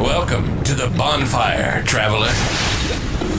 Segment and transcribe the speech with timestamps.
[0.00, 2.30] Welcome to the bonfire, traveler.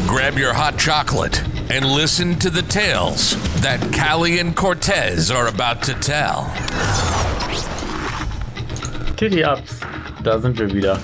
[0.08, 1.42] Grab your hot chocolate
[1.72, 6.46] and listen to the tales that Callie and Cortez are about to tell.
[9.18, 9.80] Titty Ups,
[10.24, 11.00] da sind wir wieder.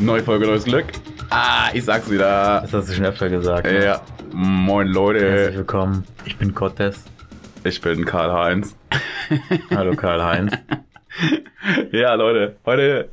[0.00, 0.86] Neue Folge, neues Glück.
[1.30, 2.60] Ah, ich sag's wieder.
[2.62, 3.66] Das hast du schon öfter gesagt.
[3.66, 3.84] ne?
[3.84, 4.00] Ja,
[4.32, 5.54] moin Herzlich Leute.
[5.54, 6.04] willkommen.
[6.24, 7.04] Ich bin Cortez.
[7.64, 8.74] Ich bin Karl-Heinz.
[9.70, 10.52] Hallo Karl-Heinz.
[11.92, 13.10] Ja, Leute, heute,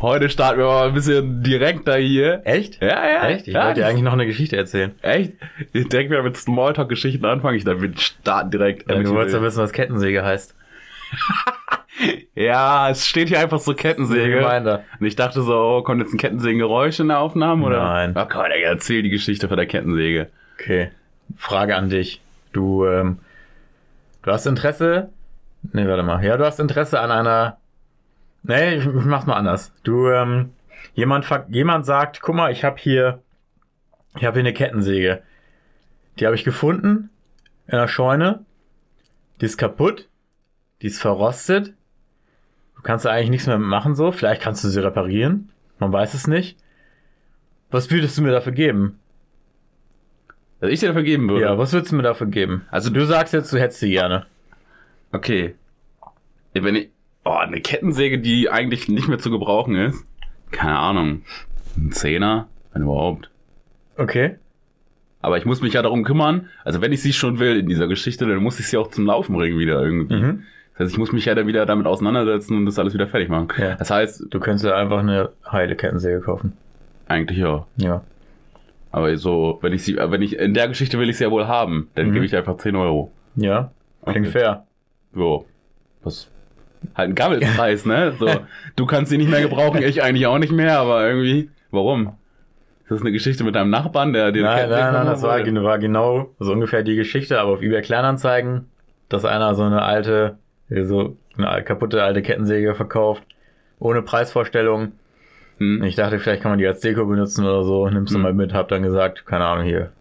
[0.00, 2.42] heute starten wir mal ein bisschen direkter hier.
[2.44, 2.82] Echt?
[2.82, 3.28] Ja, ja.
[3.28, 3.48] Echt?
[3.48, 4.92] Ich ja, wollte dir eigentlich noch eine Geschichte erzählen.
[5.02, 5.34] Echt?
[5.72, 7.56] Ich denke mir mit Smalltalk-Geschichten anfangen.
[7.56, 8.90] Ich dachte, wir starten direkt.
[8.90, 10.54] Ja, du wolltest ja wissen, was Kettensäge heißt.
[12.34, 14.44] Ja, es steht hier einfach so Kettensäge.
[14.98, 17.82] Und ich dachte so, oh, kommt jetzt ein Kettensägengeräusch in der Aufnahme, oder?
[17.82, 18.14] Nein.
[18.16, 20.28] Oh Gott, erzähl die Geschichte von der Kettensäge.
[20.58, 20.90] Okay.
[21.36, 22.20] Frage an dich.
[22.52, 23.18] Du, ähm,
[24.22, 25.10] du hast Interesse?
[25.72, 26.22] Nee, warte mal.
[26.24, 27.58] Ja, du hast Interesse an einer.
[28.44, 29.72] Nee, ich, ich mach's mal anders.
[29.82, 30.50] Du, ähm,
[30.94, 33.22] jemand, jemand sagt, guck mal, ich habe hier,
[34.16, 35.22] ich habe hier eine Kettensäge.
[36.18, 37.10] Die habe ich gefunden
[37.66, 38.44] in der Scheune.
[39.40, 40.08] Die ist kaputt.
[40.82, 41.72] Die ist verrostet.
[42.76, 44.12] Du kannst da eigentlich nichts mehr machen so.
[44.12, 45.50] Vielleicht kannst du sie reparieren.
[45.78, 46.58] Man weiß es nicht.
[47.70, 49.00] Was würdest du mir dafür geben?
[50.60, 51.46] Dass ich dir dafür geben würde.
[51.46, 52.66] Ja, was würdest du mir dafür geben?
[52.70, 54.26] Also du sagst jetzt, du hättest sie gerne.
[55.12, 55.54] Okay.
[56.52, 56.90] Wenn ich,
[57.24, 60.04] oh, eine Kettensäge, die eigentlich nicht mehr zu gebrauchen ist.
[60.50, 61.22] Keine Ahnung.
[61.76, 63.30] Ein Zehner, wenn überhaupt.
[63.96, 64.36] Okay.
[65.20, 66.48] Aber ich muss mich ja darum kümmern.
[66.64, 69.06] Also wenn ich sie schon will in dieser Geschichte, dann muss ich sie auch zum
[69.06, 70.14] Laufen bringen wieder irgendwie.
[70.14, 70.42] Mhm.
[70.74, 73.28] Das heißt, ich muss mich ja dann wieder damit auseinandersetzen und das alles wieder fertig
[73.28, 73.48] machen.
[73.58, 73.76] Ja.
[73.76, 76.52] Das heißt, Du könntest ja einfach eine heile Kettensäge kaufen.
[77.08, 77.66] eigentlich ja.
[77.76, 78.02] Ja.
[78.90, 81.46] Aber so, wenn ich sie, wenn ich, in der Geschichte will ich sie ja wohl
[81.46, 82.12] haben, dann Mhm.
[82.14, 83.10] gebe ich einfach 10 Euro.
[83.36, 83.72] Ja.
[84.04, 84.30] Klingt Okay.
[84.30, 84.66] fair.
[85.14, 85.46] So.
[86.02, 86.30] Was?
[86.94, 88.14] Halt ein Gammelpreis, ne?
[88.18, 88.28] So,
[88.76, 92.14] du kannst sie nicht mehr gebrauchen, ich eigentlich auch nicht mehr, aber irgendwie, warum?
[92.82, 95.78] Ist das eine Geschichte mit deinem Nachbarn, der den Nein, nein, nein, das war, war
[95.78, 98.66] genau so ungefähr die Geschichte, aber auf eBay Kleinanzeigen,
[99.08, 100.36] dass einer so eine alte,
[100.68, 103.22] so eine kaputte alte Kettensäge verkauft,
[103.78, 104.92] ohne Preisvorstellung.
[105.58, 105.82] Hm?
[105.84, 107.88] Ich dachte, vielleicht kann man die als Deko benutzen oder so.
[107.88, 108.22] Nimmst du Hm.
[108.22, 109.92] mal mit, hab dann gesagt, keine Ahnung hier.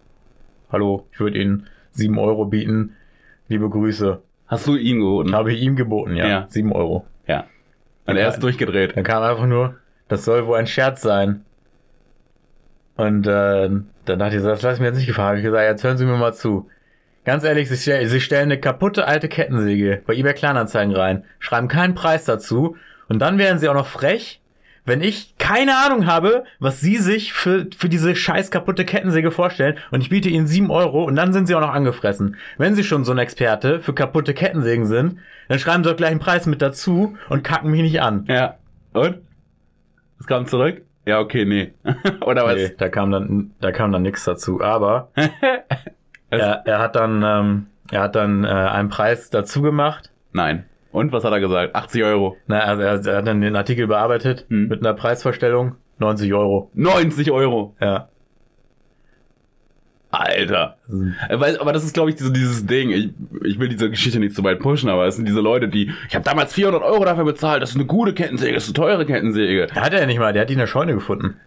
[0.72, 2.96] Hallo, ich würde Ihnen sieben Euro bieten.
[3.48, 4.20] Liebe Grüße.
[4.54, 5.34] Hast du ihn geboten?
[5.34, 6.28] Habe ich ihm geboten, ja.
[6.28, 6.46] Ja.
[6.50, 7.06] Sieben Euro.
[7.28, 7.46] Ja.
[8.06, 8.96] Und er ist durchgedreht.
[8.96, 9.76] Dann kam einfach nur,
[10.08, 11.44] das soll wohl ein Scherz sein.
[12.96, 13.70] Und äh,
[14.06, 15.30] dann dachte ich, das lass ich mir jetzt nicht gefallen.
[15.30, 16.70] Hab ich gesagt, jetzt hören Sie mir mal zu.
[17.26, 21.70] Ganz ehrlich, Sie, stell, Sie stellen eine kaputte alte Kettensäge bei eBay Kleinanzeigen rein, schreiben
[21.70, 22.76] keinen Preis dazu
[23.08, 24.42] und dann wären Sie auch noch frech,
[24.86, 29.78] wenn ich keine Ahnung habe, was Sie sich für, für diese scheiß kaputte Kettensäge vorstellen
[29.92, 32.38] und ich biete Ihnen sieben Euro und dann sind Sie auch noch angefressen.
[32.58, 35.20] Wenn Sie schon so ein Experte für kaputte Kettensägen sind,
[35.50, 38.26] dann schreiben Sie doch gleich einen Preis mit dazu und kacken mich nicht an.
[38.28, 38.56] Ja.
[38.94, 39.20] Und?
[40.20, 40.82] Es kam zurück?
[41.06, 41.74] Ja, okay, nee.
[42.26, 42.56] Oder was?
[42.56, 44.60] Nee, da kam dann, da kam dann nichts dazu.
[44.60, 45.12] Aber
[46.32, 50.10] er, er hat dann, ähm, er hat dann äh, einen Preis dazu gemacht.
[50.32, 50.66] Nein.
[50.94, 51.76] Und was hat er gesagt?
[51.76, 52.38] 80 Euro.
[52.48, 54.68] Na, also er, er hat dann den Artikel bearbeitet Hm.
[54.70, 56.70] mit einer Preisvorstellung 90 Euro.
[56.76, 57.76] 90 Euro.
[57.82, 58.08] Ja.
[60.12, 60.78] Alter.
[61.30, 62.92] Äh, weil- Aber das ist, glaube ich, so dieses Ding.
[62.92, 63.10] Ich,
[63.44, 65.92] ich will diese Geschichte nicht zu weit pushen, aber es sind diese Leute, die.
[66.08, 67.64] Ich habe damals 400 Euro dafür bezahlt.
[67.64, 69.66] Das ist eine gute Kettensäge, das ist eine teure Kettensäge.
[69.74, 71.38] Der hat er ja nicht mal, der hat die in der Scheune gefunden.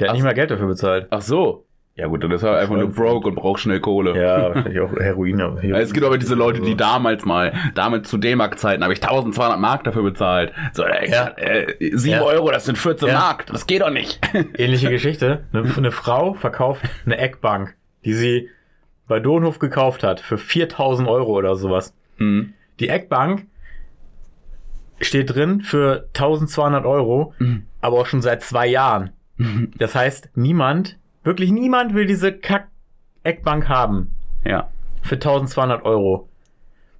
[0.00, 0.14] Der hat Ach.
[0.14, 1.06] nicht mal Geld dafür bezahlt.
[1.10, 1.65] Ach so.
[1.98, 4.20] Ja gut, dann ist er einfach nur broke und braucht schnell Kohle.
[4.20, 5.38] Ja, wahrscheinlich auch Heroin.
[5.62, 9.58] Ja, Es gibt aber diese Leute, die damals mal, damals zu D-Mark-Zeiten, habe ich 1200
[9.58, 10.52] Mark dafür bezahlt.
[10.74, 11.28] So, äh, Ja.
[11.38, 12.22] äh, 7 Ja.
[12.22, 13.14] Euro, das sind 14 Ja.
[13.18, 13.46] Mark.
[13.46, 14.20] Das geht doch nicht.
[14.58, 15.44] Ähnliche Geschichte.
[15.54, 17.74] Eine, eine Frau verkauft eine Eckbank,
[18.04, 18.50] die sie
[19.08, 21.94] bei Dohnhof gekauft hat für 4000 Euro oder sowas.
[22.18, 22.52] hm.
[22.78, 23.46] Die Eckbank
[25.00, 27.32] steht drin für 1200 Euro,
[27.80, 29.12] aber auch schon seit zwei Jahren.
[29.78, 34.14] Das heißt, niemand, wirklich niemand will diese Kack-Eckbank haben
[34.44, 34.68] Ja.
[35.02, 36.28] für 1200 Euro.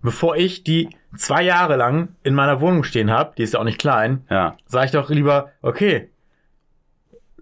[0.02, 3.64] Bevor ich die zwei Jahre lang in meiner Wohnung stehen habe, die ist ja auch
[3.64, 4.56] nicht klein, Ja.
[4.66, 6.10] sage ich doch lieber, okay,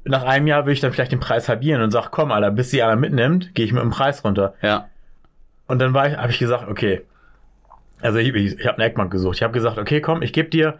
[0.04, 2.70] nach einem Jahr will ich dann vielleicht den Preis halbieren und sag, komm, Alter, bis
[2.70, 4.54] sie einer mitnimmt, gehe ich mit dem Preis runter.
[4.60, 4.88] Ja.
[5.66, 7.02] Und dann war ich, habe ich gesagt, okay.
[8.02, 9.36] Also ich, ich, ich habe eine Eckbank gesucht.
[9.36, 10.78] Ich habe gesagt, okay, komm, ich gebe dir.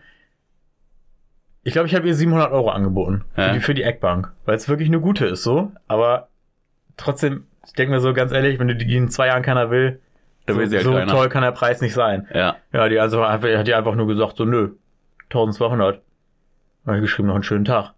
[1.65, 4.69] Ich glaube, ich habe ihr 700 Euro angeboten für, die, für die Eckbank, weil es
[4.69, 5.73] wirklich eine gute ist, so.
[5.89, 6.29] Aber
[6.97, 10.01] trotzdem, ich denke mir so ganz ehrlich, wenn du die in zwei Jahren keiner will,
[10.47, 12.29] so, will sie halt so toll kann der Preis nicht sein.
[12.35, 12.57] Ja.
[12.73, 14.73] Ja, die also hat die einfach nur gesagt, so nö,
[15.25, 16.03] 1200.
[16.85, 17.95] Dann geschrieben, noch einen schönen Tag.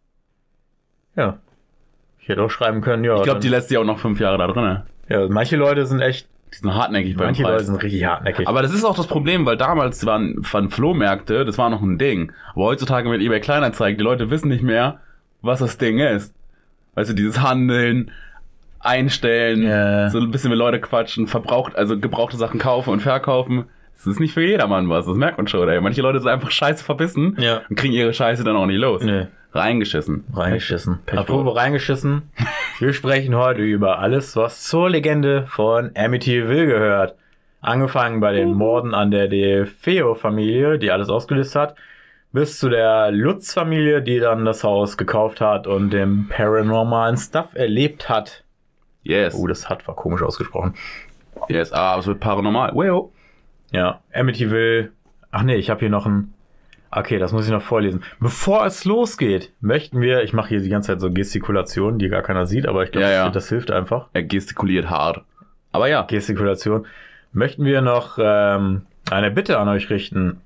[1.16, 1.38] Ja.
[2.20, 3.16] Ich hätte auch schreiben können, ja.
[3.16, 4.82] Ich glaube, die lässt sich auch noch fünf Jahre da drin.
[5.08, 8.48] ja, manche Leute sind echt, Die sind hartnäckig manche Leute sind richtig hartnäckig.
[8.48, 11.98] Aber das ist auch das Problem, weil damals waren, waren Flohmärkte, das war noch ein
[11.98, 12.32] Ding.
[12.54, 15.00] Aber heutzutage mit eBay Kleinanzeigen, die Leute wissen nicht mehr,
[15.42, 16.34] was das Ding ist.
[16.94, 18.10] Weißt du, dieses Handeln,
[18.80, 20.10] Einstellen, Ja.
[20.10, 23.64] so ein bisschen mit Leute quatschen, verbraucht, also gebrauchte Sachen kaufen und verkaufen.
[23.96, 25.80] Das ist nicht für jedermann was, das merkt man schon, ey.
[25.80, 27.62] Manche Leute sind einfach scheiße verbissen Ja.
[27.68, 29.02] und kriegen ihre Scheiße dann auch nicht los.
[29.02, 29.26] Nee.
[29.56, 30.24] Reingeschissen.
[30.32, 31.00] Reingeschissen.
[31.10, 32.30] Apropos reingeschissen.
[32.78, 37.16] Wir sprechen heute über alles, was zur Legende von Amityville gehört.
[37.60, 41.74] Angefangen bei den Morden an der DeFeo-Familie, die alles ausgelöst hat,
[42.32, 48.08] bis zu der Lutz-Familie, die dann das Haus gekauft hat und dem paranormalen Stuff erlebt
[48.08, 48.44] hat.
[49.02, 49.34] Yes.
[49.34, 50.74] Oh, das hat war komisch ausgesprochen.
[51.48, 52.72] Yes, ah, es wird paranormal.
[52.74, 53.04] Well.
[53.72, 54.90] Ja, Amityville.
[55.30, 56.32] Ach nee, ich habe hier noch ein.
[56.96, 58.02] Okay, das muss ich noch vorlesen.
[58.20, 60.22] Bevor es losgeht, möchten wir.
[60.22, 63.06] Ich mache hier die ganze Zeit so Gestikulationen, die gar keiner sieht, aber ich glaube,
[63.06, 63.28] Ja, ja.
[63.28, 64.08] das, hilft einfach.
[64.14, 65.22] Er gestikuliert hart.
[65.72, 66.02] Aber ja.
[66.02, 66.86] Gestikulation.
[67.34, 70.40] Möchten wir noch ähm, eine Bitte an euch richten.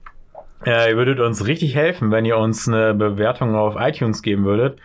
[0.67, 4.81] Äh, ihr würdet uns richtig helfen, wenn ihr uns eine Bewertung auf iTunes geben würdet.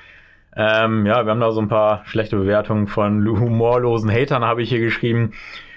[0.56, 4.70] Ähm, ja, wir haben da so ein paar schlechte Bewertungen von humorlosen Hatern, habe ich
[4.70, 5.34] hier geschrieben.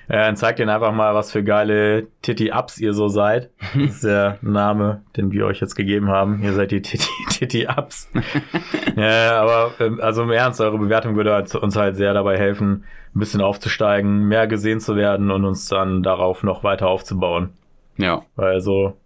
[0.08, 3.50] Äh, zeigt ihnen einfach mal, was für geile Titty-Ups ihr so seid.
[3.74, 6.42] Das ist der Name, den wir euch jetzt gegeben haben.
[6.42, 8.10] Ihr seid die Titty- Titty-Ups.
[8.96, 12.84] ja, aber ähm, also im Ernst, eure Bewertung würde halt- uns halt sehr dabei helfen,
[13.14, 17.50] ein bisschen aufzusteigen, mehr gesehen zu werden und uns dann darauf noch weiter aufzubauen.
[17.98, 18.22] Ja.
[18.36, 18.96] Weil so,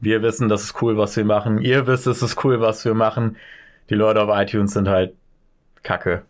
[0.00, 1.58] wir wissen, das ist cool, was wir machen.
[1.60, 3.36] Ihr wisst, es ist cool, was wir machen.
[3.90, 5.14] Die Leute auf iTunes sind halt
[5.82, 6.22] kacke.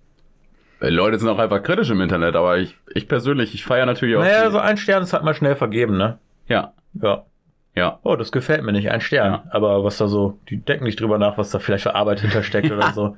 [0.81, 4.17] Äh, Leute sind auch einfach kritisch im Internet, aber ich, ich persönlich, ich feiere natürlich
[4.17, 4.21] auch.
[4.21, 6.19] Naja, so ein Stern ist halt mal schnell vergeben, ne?
[6.49, 6.73] ja.
[7.01, 7.25] Ja.
[7.79, 8.01] Ja.
[8.03, 9.33] Oh, das gefällt mir nicht, ein Stern.
[9.33, 9.45] Ja.
[9.51, 12.73] Aber was da so, die denken nicht drüber nach, was da vielleicht für Arbeit hintersteckt
[12.73, 13.17] oder so.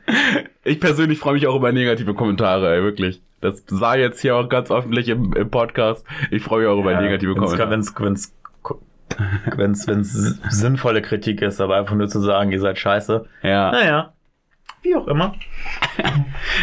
[0.64, 3.22] Ich persönlich freue mich auch über negative Kommentare, ey, wirklich.
[3.40, 6.06] Das sah jetzt hier auch ganz öffentlich im, im Podcast.
[6.30, 7.70] Ich freue mich auch über negative Kommentare.
[7.70, 8.36] Wenn's, wenn's,
[9.56, 10.12] wenn's, wenn's
[10.50, 13.24] sinnvolle Kritik ist, aber einfach nur zu sagen, ihr seid scheiße.
[13.42, 13.72] Ja.
[13.72, 14.12] Naja,
[14.82, 15.34] wie auch immer.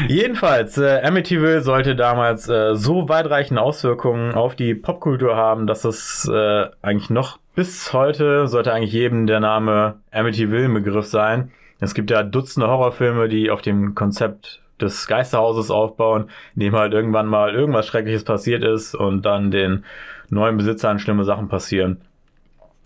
[0.08, 6.30] Jedenfalls, äh, Amityville sollte damals äh, so weitreichende Auswirkungen auf die Popkultur haben, dass es
[6.32, 11.52] äh, eigentlich noch bis heute sollte eigentlich jedem der Name Amityville ein Begriff sein.
[11.80, 16.94] Es gibt ja Dutzende Horrorfilme, die auf dem Konzept des Geisterhauses aufbauen, in dem halt
[16.94, 19.86] irgendwann mal irgendwas Schreckliches passiert ist und dann den
[20.30, 22.02] neuen Besitzern schlimme Sachen passieren.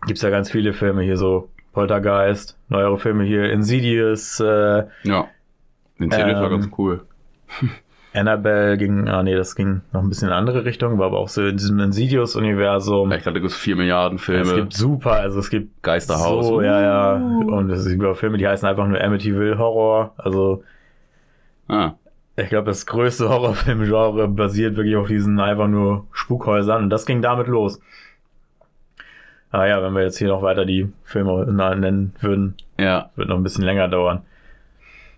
[0.05, 5.27] Gibt's ja ganz viele Filme hier so Poltergeist, neuere Filme hier Insidious, äh, Ja.
[5.99, 7.01] Den Series war Ähm, ganz cool.
[8.13, 11.17] Annabelle ging, ah nee, das ging noch ein bisschen in eine andere Richtung, war aber
[11.19, 13.09] auch so in diesem Insidious-Universum.
[13.13, 14.41] Ich glaube, da gibt es vier Milliarden Filme.
[14.49, 16.45] Es gibt super, also es gibt Geisterhaus.
[16.47, 17.13] So, ja, ja.
[17.15, 20.13] Und es gibt auch Filme, die heißen einfach nur Amityville Horror.
[20.17, 20.63] Also
[21.69, 21.93] Ah.
[22.35, 26.83] ich glaube, das größte Horrorfilmgenre basiert wirklich auf diesen einfach nur Spukhäusern.
[26.83, 27.79] Und das ging damit los.
[29.51, 33.09] Ah ja, wenn wir jetzt hier noch weiter die Filme nennen würden, Ja.
[33.15, 34.21] wird noch ein bisschen länger dauern.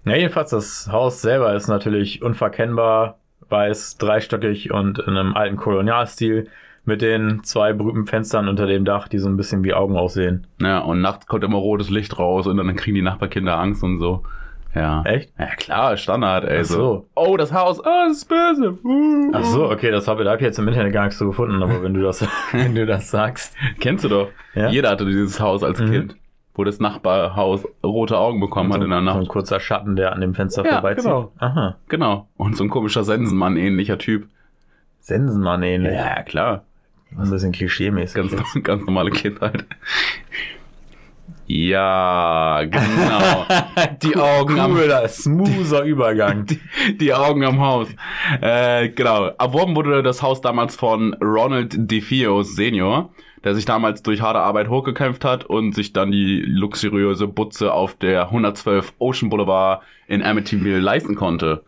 [0.05, 3.19] Ja, jedenfalls, das Haus selber ist natürlich unverkennbar,
[3.49, 6.47] weiß, dreistöckig und in einem alten Kolonialstil
[6.85, 10.47] mit den zwei berühmten Fenstern unter dem Dach, die so ein bisschen wie Augen aussehen.
[10.59, 13.99] Ja, und nachts kommt immer rotes Licht raus und dann kriegen die Nachbarkinder Angst und
[13.99, 14.23] so.
[14.75, 15.03] Ja.
[15.03, 15.31] Echt?
[15.37, 16.61] Ja, klar, Standard, ey.
[16.61, 17.07] Ach so.
[17.15, 18.79] Oh, das Haus, oh, das ist böse.
[18.83, 19.31] Uh.
[19.33, 21.93] Ach so, okay, das habe ich jetzt im Internet gar nichts so gefunden, aber wenn
[21.93, 23.55] du das, wenn du das sagst.
[23.79, 24.29] Kennst du doch.
[24.55, 24.69] Ja?
[24.69, 25.91] Jeder hatte dieses Haus als Mhm.
[25.91, 26.15] Kind,
[26.55, 29.27] wo das Nachbarhaus rote Augen bekommen so, hat in der so ein Nacht.
[29.27, 31.03] kurzer Schatten, der an dem Fenster Ja, vorbeizieht.
[31.05, 31.31] genau.
[31.39, 31.77] Aha.
[31.89, 32.27] Genau.
[32.37, 34.27] Und so ein komischer Sensenmann-ähnlicher Typ.
[34.99, 35.93] Sensenmann ähnlich.
[35.93, 36.63] Ja, klar.
[37.15, 38.15] Ein bisschen klischee-mäßig.
[38.15, 39.65] Ganz, ganz normale Kindheit.
[41.45, 43.45] Ja, genau.
[44.01, 46.45] Die Augen am Cooler, smoother Übergang.
[46.45, 46.59] die,
[46.97, 47.89] die Augen am Haus.
[48.41, 49.25] Äh, genau.
[49.27, 53.09] Erworben wurde das Haus damals von Ronald DeFeo Senior,
[53.43, 57.95] der sich damals durch harte Arbeit hochgekämpft hat und sich dann die luxuriöse Butze auf
[57.95, 61.63] der 112 Ocean Boulevard in Amityville leisten konnte.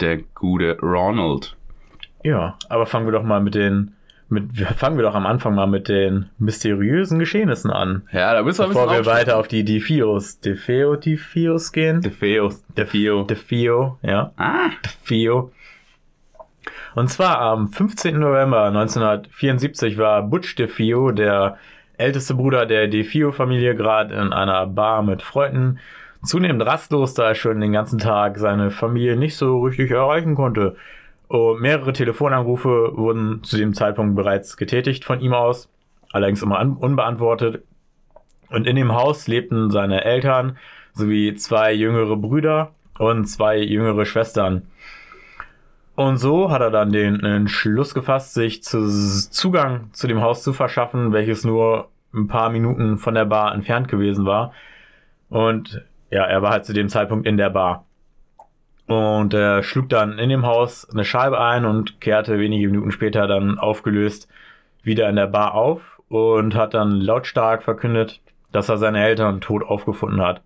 [0.00, 1.56] Der gute Ronald.
[2.24, 3.94] Ja, aber fangen wir doch mal mit den,
[4.28, 8.02] mit, fangen wir doch am Anfang mal mit den mysteriösen Geschehnissen an.
[8.12, 12.00] Ja, da müssen wir Bevor wir weiter auf die Defios, Defeo, Defios gehen.
[12.00, 12.50] DeFeo.
[12.76, 13.24] DeFeo.
[13.24, 14.32] Defio, ja.
[14.36, 14.70] Ah.
[14.84, 15.52] Defio.
[16.94, 18.18] Und zwar am 15.
[18.18, 21.58] November 1974 war Butch DeFeo, der
[21.96, 25.78] älteste Bruder der DeFeo-Familie, gerade in einer Bar mit Freunden.
[26.22, 30.76] Zunehmend rastlos, da er schon den ganzen Tag seine Familie nicht so richtig erreichen konnte.
[31.28, 35.68] Und mehrere Telefonanrufe wurden zu dem Zeitpunkt bereits getätigt von ihm aus,
[36.12, 37.64] allerdings immer un unbeantwortet.
[38.50, 40.58] Und in dem Haus lebten seine Eltern
[40.92, 44.68] sowie zwei jüngere Brüder und zwei jüngere Schwestern.
[45.96, 48.88] Und so hat er dann den Entschluss gefasst, sich zu,
[49.30, 53.88] Zugang zu dem Haus zu verschaffen, welches nur ein paar Minuten von der Bar entfernt
[53.88, 54.52] gewesen war.
[55.28, 57.86] Und ja, er war halt zu dem Zeitpunkt in der Bar.
[58.86, 63.26] Und er schlug dann in dem Haus eine Scheibe ein und kehrte wenige Minuten später
[63.26, 64.28] dann aufgelöst
[64.82, 68.20] wieder in der Bar auf und hat dann lautstark verkündet,
[68.52, 70.42] dass er seine Eltern tot aufgefunden hat.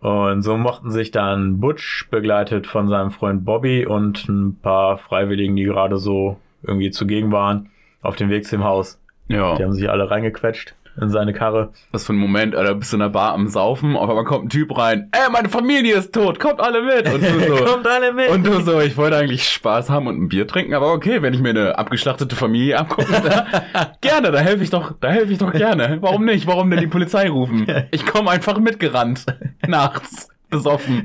[0.00, 5.54] Und so mochten sich dann Butch, begleitet von seinem Freund Bobby und ein paar Freiwilligen,
[5.54, 7.70] die gerade so irgendwie zugegen waren,
[8.02, 9.00] auf dem Weg zum Haus.
[9.28, 9.54] Ja.
[9.54, 11.72] Die haben sich alle reingequetscht in seine Karre.
[11.90, 14.46] Was für ein Moment, Alter, bist du in der Bar am Saufen, auf einmal kommt
[14.46, 17.12] ein Typ rein, ey, meine Familie ist tot, kommt alle mit.
[17.12, 18.28] Und du so, Kommt alle mit.
[18.30, 21.34] und du so, ich wollte eigentlich Spaß haben und ein Bier trinken, aber okay, wenn
[21.34, 25.38] ich mir eine abgeschlachtete Familie angucke, da, gerne, da helfe ich doch, da helfe ich
[25.38, 25.98] doch gerne.
[26.00, 26.46] Warum nicht?
[26.46, 27.66] Warum denn die Polizei rufen?
[27.90, 29.26] Ich komme einfach mitgerannt.
[29.66, 30.28] Nachts.
[30.52, 31.02] Besoffen.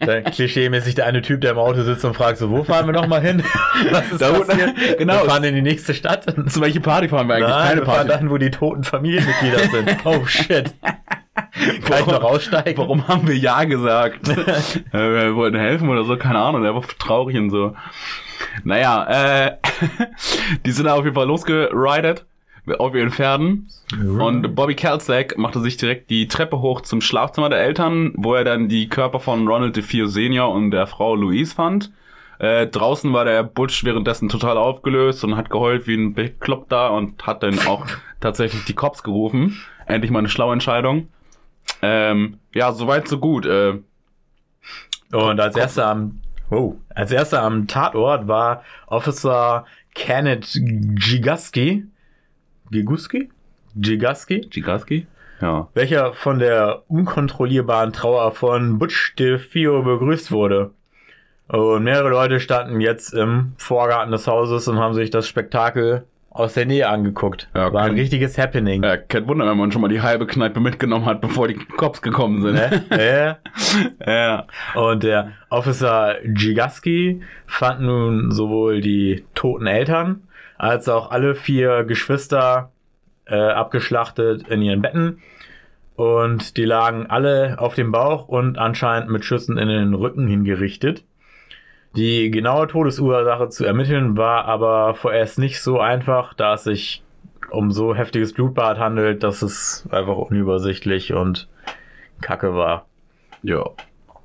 [0.00, 2.92] Der klischee-mäßig der eine Typ, der im Auto sitzt und fragt so, wo fahren wir
[2.92, 3.42] nochmal hin?
[3.90, 4.98] Was ist Da passiert?
[4.98, 5.22] genau.
[5.24, 6.24] Wir fahren in die nächste Stadt.
[6.50, 7.50] Zu welche Party fahren wir eigentlich?
[7.50, 8.08] Nein, Keine wir fahren Party.
[8.08, 9.96] dahin, wo die toten Familienmitglieder sind.
[10.04, 10.72] Oh shit.
[11.84, 12.78] Kann ich noch aussteigen?
[12.78, 14.28] Warum haben wir Ja gesagt?
[14.28, 14.34] äh,
[14.92, 17.74] wir wollten helfen oder so, keine Ahnung, der war traurig und so.
[18.64, 19.56] Naja, äh,
[20.64, 22.26] die sind da auf jeden Fall losgeridet
[22.78, 23.68] auf ihren Pferden.
[23.92, 28.44] Und Bobby Kelsack machte sich direkt die Treppe hoch zum Schlafzimmer der Eltern, wo er
[28.44, 31.92] dann die Körper von Ronald DeFeo Senior und der Frau Louise fand.
[32.38, 37.26] Äh, draußen war der Butch währenddessen total aufgelöst und hat geheult wie ein Bekloppter und
[37.26, 37.86] hat dann auch
[38.20, 39.58] tatsächlich die Cops gerufen.
[39.86, 41.08] Endlich mal eine schlaue Entscheidung.
[41.82, 43.44] Ähm, ja, soweit so gut.
[43.46, 43.78] Äh,
[45.12, 46.20] Und als erster am,
[46.50, 51.86] oh, als erster am Tatort war Officer Kenneth Gigaski.
[52.70, 53.28] Giguski?
[53.76, 54.40] Gigaski?
[54.50, 55.06] Gigaski?
[55.40, 55.68] Ja.
[55.74, 60.72] welcher von der unkontrollierbaren Trauer von Butch DeFeo begrüßt wurde.
[61.46, 66.54] Und mehrere Leute standen jetzt im Vorgarten des Hauses und haben sich das Spektakel aus
[66.54, 67.48] der Nähe angeguckt.
[67.54, 68.82] Ja, War ein richtiges Happening.
[68.82, 72.02] Ja, kein Wunder, wenn man schon mal die halbe Kneipe mitgenommen hat, bevor die Cops
[72.02, 72.60] gekommen sind.
[72.90, 73.38] Ja.
[74.04, 74.46] ja.
[74.74, 80.22] Und der Officer Gigaski fand nun sowohl die toten Eltern
[80.58, 82.70] als auch alle vier Geschwister
[83.26, 85.20] äh, abgeschlachtet in ihren Betten.
[85.96, 91.04] Und die lagen alle auf dem Bauch und anscheinend mit Schüssen in den Rücken hingerichtet.
[91.96, 97.02] Die genaue Todesursache zu ermitteln war aber vorerst nicht so einfach, da es sich
[97.50, 101.48] um so heftiges Blutbad handelt, dass es einfach unübersichtlich und
[102.20, 102.86] kacke war.
[103.42, 103.64] Ja.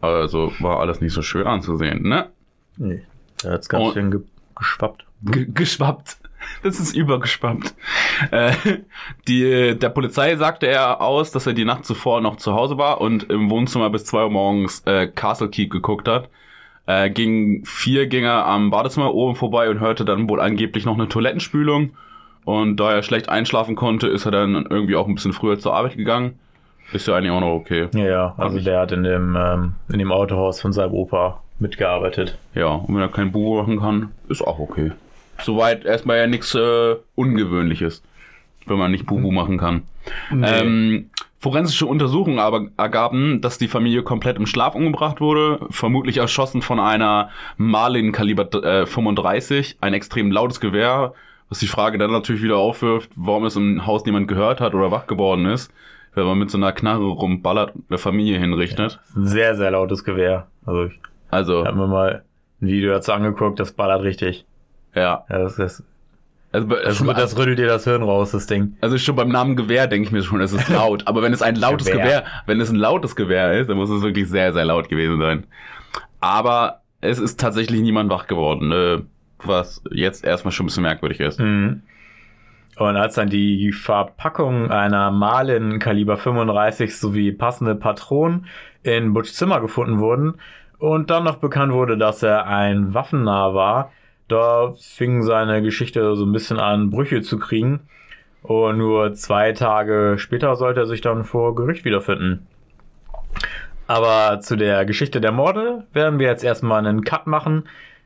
[0.02, 2.30] Also war alles nicht so schön anzusehen, ne?
[2.78, 3.04] Nee,
[3.42, 4.20] da hat's ganz Und- schön ge
[4.56, 5.06] geschwappt.
[5.24, 6.18] Ge geschwappt.
[6.64, 7.76] Das ist übergeschwappt.
[8.32, 8.54] Äh,
[9.28, 13.02] die, der Polizei sagte er aus, dass er die Nacht zuvor noch zu Hause war
[13.02, 16.30] und im Wohnzimmer bis zwei Uhr morgens äh, Castle Keep geguckt hat.
[16.86, 20.96] Äh, gegen vier ging er am Badezimmer oben vorbei und hörte dann wohl angeblich noch
[20.96, 21.92] eine Toilettenspülung.
[22.46, 25.76] Und da er schlecht einschlafen konnte, ist er dann irgendwie auch ein bisschen früher zur
[25.76, 26.40] Arbeit gegangen.
[26.92, 27.88] Ist ja eigentlich auch noch okay.
[27.94, 32.38] Ja, ja, also der hat in dem, ähm, in dem Autohaus von seinem Opa mitgearbeitet.
[32.54, 34.92] Ja, und wenn er kein Buch machen kann, ist auch okay.
[35.42, 38.04] Soweit erstmal ja nichts äh, Ungewöhnliches,
[38.66, 39.84] wenn man nicht Bubu machen kann.
[40.32, 41.10] Ähm,
[41.40, 46.80] forensische Untersuchungen aber ergaben, dass die Familie komplett im Schlaf umgebracht wurde, vermutlich erschossen von
[46.80, 51.14] einer Marlin Kaliber äh, 35, ein extrem lautes Gewehr,
[51.50, 54.92] was die Frage dann natürlich wieder aufwirft, warum es im Haus niemand gehört hat oder
[54.92, 55.72] wach geworden ist,
[56.16, 59.00] wenn man mit so einer Knarre rumballert und eine Familie hinrichtet.
[59.16, 60.48] Sehr, sehr lautes Gewehr.
[60.66, 61.00] Also ich
[61.30, 62.24] Also, habe mir mal
[62.62, 64.46] ein Video dazu angeguckt, das ballert richtig.
[64.96, 65.26] Ja.
[65.30, 65.84] Ja, das, das,
[66.52, 68.78] Also, das, das rüttelt dir das Hirn raus, das Ding.
[68.82, 71.08] Also schon beim Namen Gewehr denke ich mir schon, es ist laut.
[71.08, 72.04] Aber wenn es ein lautes Gewehr.
[72.04, 72.24] Gewehr.
[72.46, 75.46] wenn es ein lautes Gewehr ist, dann muss es wirklich sehr, sehr laut gewesen sein.
[76.20, 79.02] Aber es ist tatsächlich niemand wach geworden, äh,
[79.40, 81.40] was jetzt erstmal schon ein bisschen merkwürdig ist.
[81.40, 81.84] Mhm.
[82.78, 88.48] Und als dann die Verpackung einer Marlin Kaliber 35 sowie passende Patronen
[88.82, 90.36] in Butch Zimmer gefunden wurden
[90.80, 93.92] und dann noch bekannt wurde, dass er ein Waffennah war,
[94.34, 97.82] da fing seine Geschichte so ein bisschen an Brüche zu kriegen.
[98.42, 102.46] Und nur zwei Tage später sollte er sich dann vor Gericht wiederfinden.
[103.88, 107.64] Aber zu der Geschichte der Morde werden wir jetzt erstmal einen Cut machen,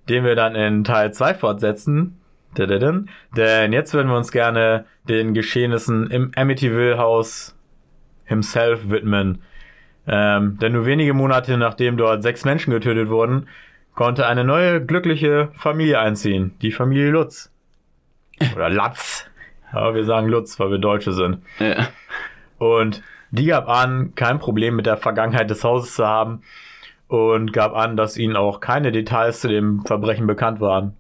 [0.10, 2.20] den wir dann in Teil 2 fortsetzen.
[2.58, 7.56] Denn jetzt würden wir uns gerne den Geschehnissen im Amityville Haus
[8.26, 9.42] himself widmen.
[10.08, 13.48] Ähm, denn nur wenige Monate nachdem dort sechs Menschen getötet wurden,
[13.98, 16.54] konnte eine neue glückliche Familie einziehen.
[16.62, 17.52] Die Familie Lutz.
[18.56, 19.26] Oder Latz.
[19.72, 21.42] Aber wir sagen Lutz, weil wir Deutsche sind.
[21.60, 21.88] Ja.
[22.60, 23.02] Und
[23.32, 26.44] die gab an, kein Problem mit der Vergangenheit des Hauses zu haben
[27.08, 30.94] und gab an, dass ihnen auch keine Details zu dem Verbrechen bekannt waren.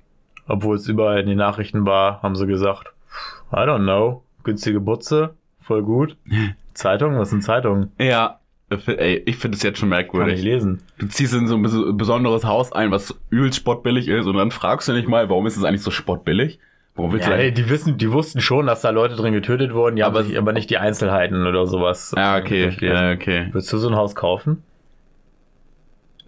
[0.47, 2.91] Obwohl es überall in den Nachrichten war, haben sie gesagt,
[3.51, 6.17] I don't know, günstige Butze, voll gut.
[6.73, 7.91] Zeitung, was sind Zeitungen?
[7.99, 8.39] ja.
[8.69, 10.41] Ey, ich finde es jetzt schon Kann ich merkwürdig.
[10.43, 10.81] lesen.
[10.97, 14.51] Du ziehst in so ein bes- besonderes Haus ein, was übelst spottbillig ist und dann
[14.51, 16.59] fragst du nicht mal, warum ist es eigentlich so spottbillig?
[16.95, 17.53] Warum willst Ja, du eigentlich...
[17.65, 20.51] die wissen, die wussten schon, dass da Leute drin getötet wurden, ja, aber, Aber- aber
[20.53, 22.13] nicht die Einzelheiten oder sowas.
[22.17, 22.95] Ja, okay, durchlesen.
[22.97, 23.47] ja, okay.
[23.51, 24.63] Würdest du so ein Haus kaufen?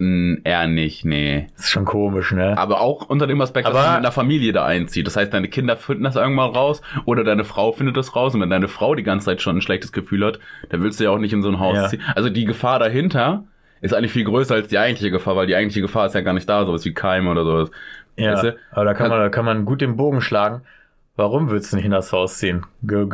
[0.00, 1.46] Eher nicht, nee.
[1.56, 2.56] Das ist schon komisch, ne?
[2.56, 5.06] Aber auch unter dem Aspekt, dass Aber- du mit einer Familie da einzieht.
[5.06, 8.34] Das heißt, deine Kinder finden das irgendwann raus oder deine Frau findet das raus.
[8.34, 10.38] Und wenn deine Frau die ganze Zeit schon ein schlechtes Gefühl hat,
[10.70, 11.88] dann willst du ja auch nicht in so ein Haus Ja.
[11.88, 12.02] ziehen.
[12.14, 13.44] Also die Gefahr dahinter
[13.82, 16.32] ist eigentlich viel größer als die eigentliche Gefahr, weil die eigentliche Gefahr ist ja gar
[16.34, 17.70] nicht da, sowas wie Keime oder sowas.
[18.16, 18.56] Ja, Weißt du?
[18.72, 20.62] aber da Kann- man, da kann man gut den Bogen schlagen.
[21.16, 22.64] Warum willst du nicht in das Haus ziehen?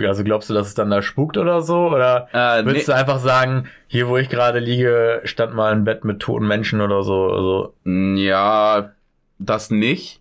[0.06, 1.88] Also glaubst du, dass es dann da spukt oder so?
[1.88, 2.92] Oder Äh, willst nee.
[2.92, 6.80] du einfach sagen, hier wo ich gerade liege, stand mal ein Bett mit toten Menschen
[6.80, 7.30] oder so?
[7.32, 8.90] Also, Mm, Ja,
[9.38, 10.20] das nicht.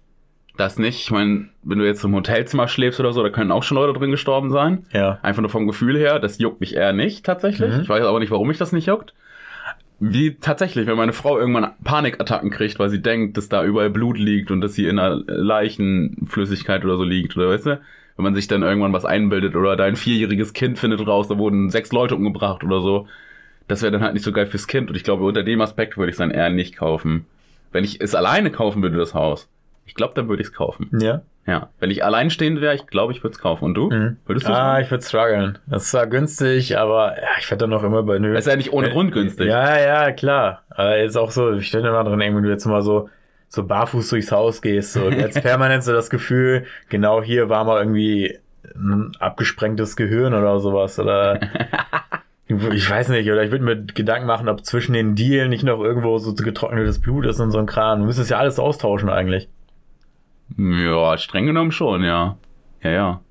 [0.57, 1.01] Das nicht.
[1.01, 3.97] Ich meine, wenn du jetzt im Hotelzimmer schläfst oder so, da können auch schon Leute
[3.99, 4.85] drin gestorben sein.
[4.93, 5.19] ja.
[5.21, 7.73] Einfach nur vom Gefühl her, das juckt mich eher nicht tatsächlich.
[7.75, 7.81] Mhm.
[7.81, 9.13] Ich weiß aber nicht, warum mich das nicht juckt.
[9.99, 14.17] Wie tatsächlich, wenn meine Frau irgendwann Panikattacken kriegt, weil sie denkt, dass da überall Blut
[14.17, 17.81] liegt und dass sie in einer Leichenflüssigkeit oder so liegt, oder weißt du?
[18.17, 21.69] Wenn man sich dann irgendwann was einbildet oder dein vierjähriges Kind findet raus, da wurden
[21.69, 23.07] sechs Leute umgebracht oder so.
[23.67, 25.97] Das wäre dann halt nicht so geil fürs Kind und ich glaube, unter dem Aspekt
[25.97, 27.25] würde ich es dann eher nicht kaufen.
[27.71, 29.49] Wenn ich es alleine kaufen würde, das Haus,
[29.85, 30.89] ich glaube, dann würde ich es kaufen.
[30.99, 31.23] Ja.
[31.47, 31.69] Ja.
[31.79, 33.65] Wenn ich alleinstehend wäre, ich glaube, ich würde es kaufen.
[33.65, 33.89] Und du?
[33.89, 34.17] Mhm.
[34.25, 35.59] Würdest du Ah, ich würde strugglen.
[35.67, 38.33] Das ist zwar günstig, aber ja, ich werde dann noch immer bei nö.
[38.33, 39.47] Das ist ja nicht ohne Grund günstig.
[39.47, 40.63] Ja, ja, klar.
[40.69, 43.09] Aber jetzt auch so, ich stelle immer drin, wenn du jetzt mal so,
[43.47, 47.79] so barfuß durchs Haus gehst, so jetzt permanent so das Gefühl, genau hier war mal
[47.79, 48.39] irgendwie
[48.75, 51.39] ein abgesprengtes Gehirn oder sowas oder
[52.47, 55.79] ich weiß nicht, oder ich würde mir Gedanken machen, ob zwischen den Dielen nicht noch
[55.79, 57.99] irgendwo so getrocknetes Blut ist und so ein Kram.
[57.99, 59.47] Du müsstest ja alles austauschen eigentlich.
[60.57, 62.37] Ja, streng genommen schon, ja.
[62.81, 63.21] Ja, ja.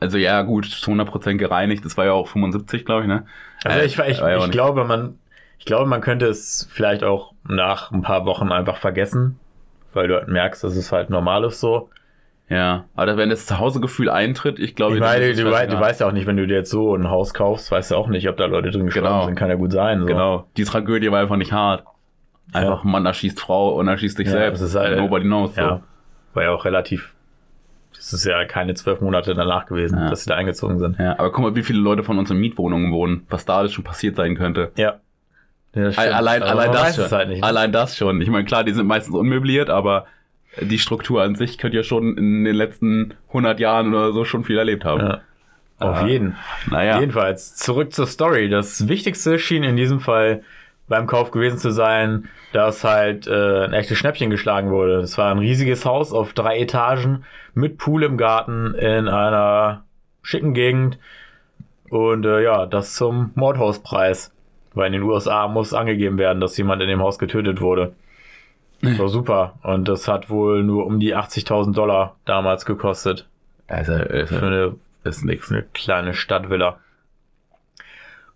[0.00, 3.24] Also ja, gut, zu 100% gereinigt, das war ja auch 75, glaube ich, ne?
[3.64, 5.18] Also Äh, ich, ich, ja ich glaube, man,
[5.58, 9.38] ich glaube, man könnte es vielleicht auch nach ein paar Wochen einfach vergessen,
[9.94, 11.90] weil du halt merkst, dass es halt normal ist so.
[12.50, 14.96] Ja, aber wenn das Zuhausegefühl eintritt, ich glaube...
[14.96, 17.08] Ich meine, du, wei- du weißt ja auch nicht, wenn du dir jetzt so ein
[17.08, 19.26] Haus kaufst, weißt du auch nicht, ob da Leute drin gestorben Genau.
[19.26, 19.36] sind.
[19.36, 20.00] Kann ja gut sein.
[20.00, 20.06] So.
[20.06, 21.84] Genau, die Tragödie war einfach nicht hart.
[22.52, 22.90] Einfach, Ja.
[22.90, 24.62] Mann erschießt Frau und erschießt sich Ja, selbst.
[24.62, 25.54] das ist halt- Nobody knows.
[25.54, 25.60] So.
[25.60, 25.82] Ja.
[26.34, 27.12] War ja auch relativ.
[27.96, 30.10] Das ist ja keine zwölf Monate danach gewesen, Ja.
[30.10, 30.98] dass sie da eingezogen sind.
[30.98, 33.72] ja, aber guck mal, wie viele Leute von uns in Mietwohnungen wohnen, was da alles
[33.72, 34.72] schon passiert sein könnte.
[34.76, 34.96] Ja.
[35.74, 35.88] ja.
[35.96, 37.10] Allein, Aber allein das schon.
[37.10, 37.40] halt nicht.
[37.40, 37.46] ne?
[37.46, 38.20] Allein das schon.
[38.20, 40.06] Ich meine, klar, die sind meistens unmöbliert, aber
[40.60, 44.44] die Struktur an sich könnte ja schon in den letzten 100 Jahren oder so schon
[44.44, 45.00] viel erlebt haben.
[45.00, 45.20] Ja.
[45.78, 46.36] Auf jeden.
[46.70, 47.00] Naja.
[47.00, 48.48] Jedenfalls, zurück zur Story.
[48.48, 50.42] Das Wichtigste schien in diesem Fall
[50.88, 54.98] beim Kauf gewesen zu sein, dass halt äh, ein echtes Schnäppchen geschlagen wurde.
[54.98, 59.84] Es war ein riesiges Haus auf drei Etagen mit Pool im Garten in einer
[60.22, 60.98] schicken Gegend.
[61.88, 64.32] Und äh, ja, das zum Mordhauspreis.
[64.74, 67.94] Weil in den USA muss angegeben werden, dass jemand in dem Haus getötet wurde.
[68.82, 69.54] Das war super.
[69.62, 73.26] Und das hat wohl nur um die 80.000 Dollar damals gekostet.
[73.68, 75.50] Also, Für also, eine ist nix.
[75.50, 76.78] eine kleine Stadtvilla.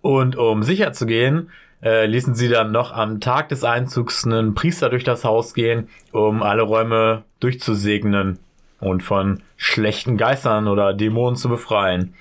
[0.00, 1.50] Und um sicher zu gehen,
[1.82, 5.88] äh, ließen sie dann noch am Tag des Einzugs einen Priester durch das Haus gehen,
[6.12, 8.38] um alle Räume durchzusegnen
[8.80, 12.14] und von schlechten Geistern oder Dämonen zu befreien.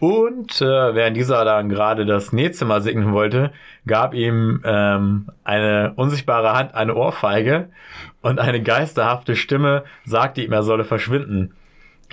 [0.00, 3.50] Und äh, während dieser dann gerade das Nähzimmer segnen wollte,
[3.86, 7.68] gab ihm ähm, eine unsichtbare Hand eine Ohrfeige
[8.22, 11.54] und eine geisterhafte Stimme sagte ihm, er solle verschwinden.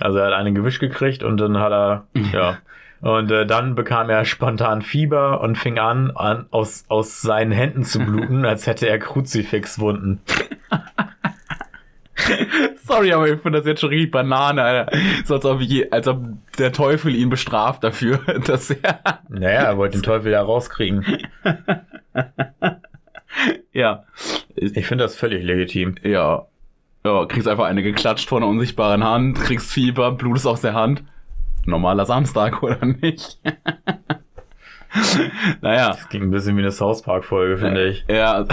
[0.00, 2.58] Also er hat einen Gewisch gekriegt und dann hat er, ja.
[3.06, 7.84] Und äh, dann bekam er spontan Fieber und fing an, an aus, aus seinen Händen
[7.84, 10.20] zu bluten, als hätte er Kruzifixwunden.
[12.82, 14.98] Sorry, aber ich finde das jetzt schon richtig Banane, Alter.
[15.24, 16.20] So als ob, je, als ob
[16.58, 18.98] der Teufel ihn bestraft dafür, dass er.
[19.28, 21.06] Naja, er wollte den Teufel ja rauskriegen.
[23.72, 24.02] ja.
[24.56, 25.94] Ich finde das völlig legitim.
[26.02, 26.46] Ja.
[27.04, 31.04] Ja, kriegst einfach eine geklatscht von einer unsichtbaren Hand, kriegst Fieber, blutest aus der Hand.
[31.66, 33.38] Normaler Samstag, oder nicht?
[35.60, 35.88] naja.
[35.90, 38.04] Das ging ein bisschen wie eine South Park-Folge, finde ich.
[38.08, 38.46] Ja,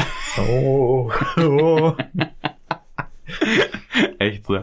[0.49, 1.95] Oh, oh.
[4.19, 4.60] echt so.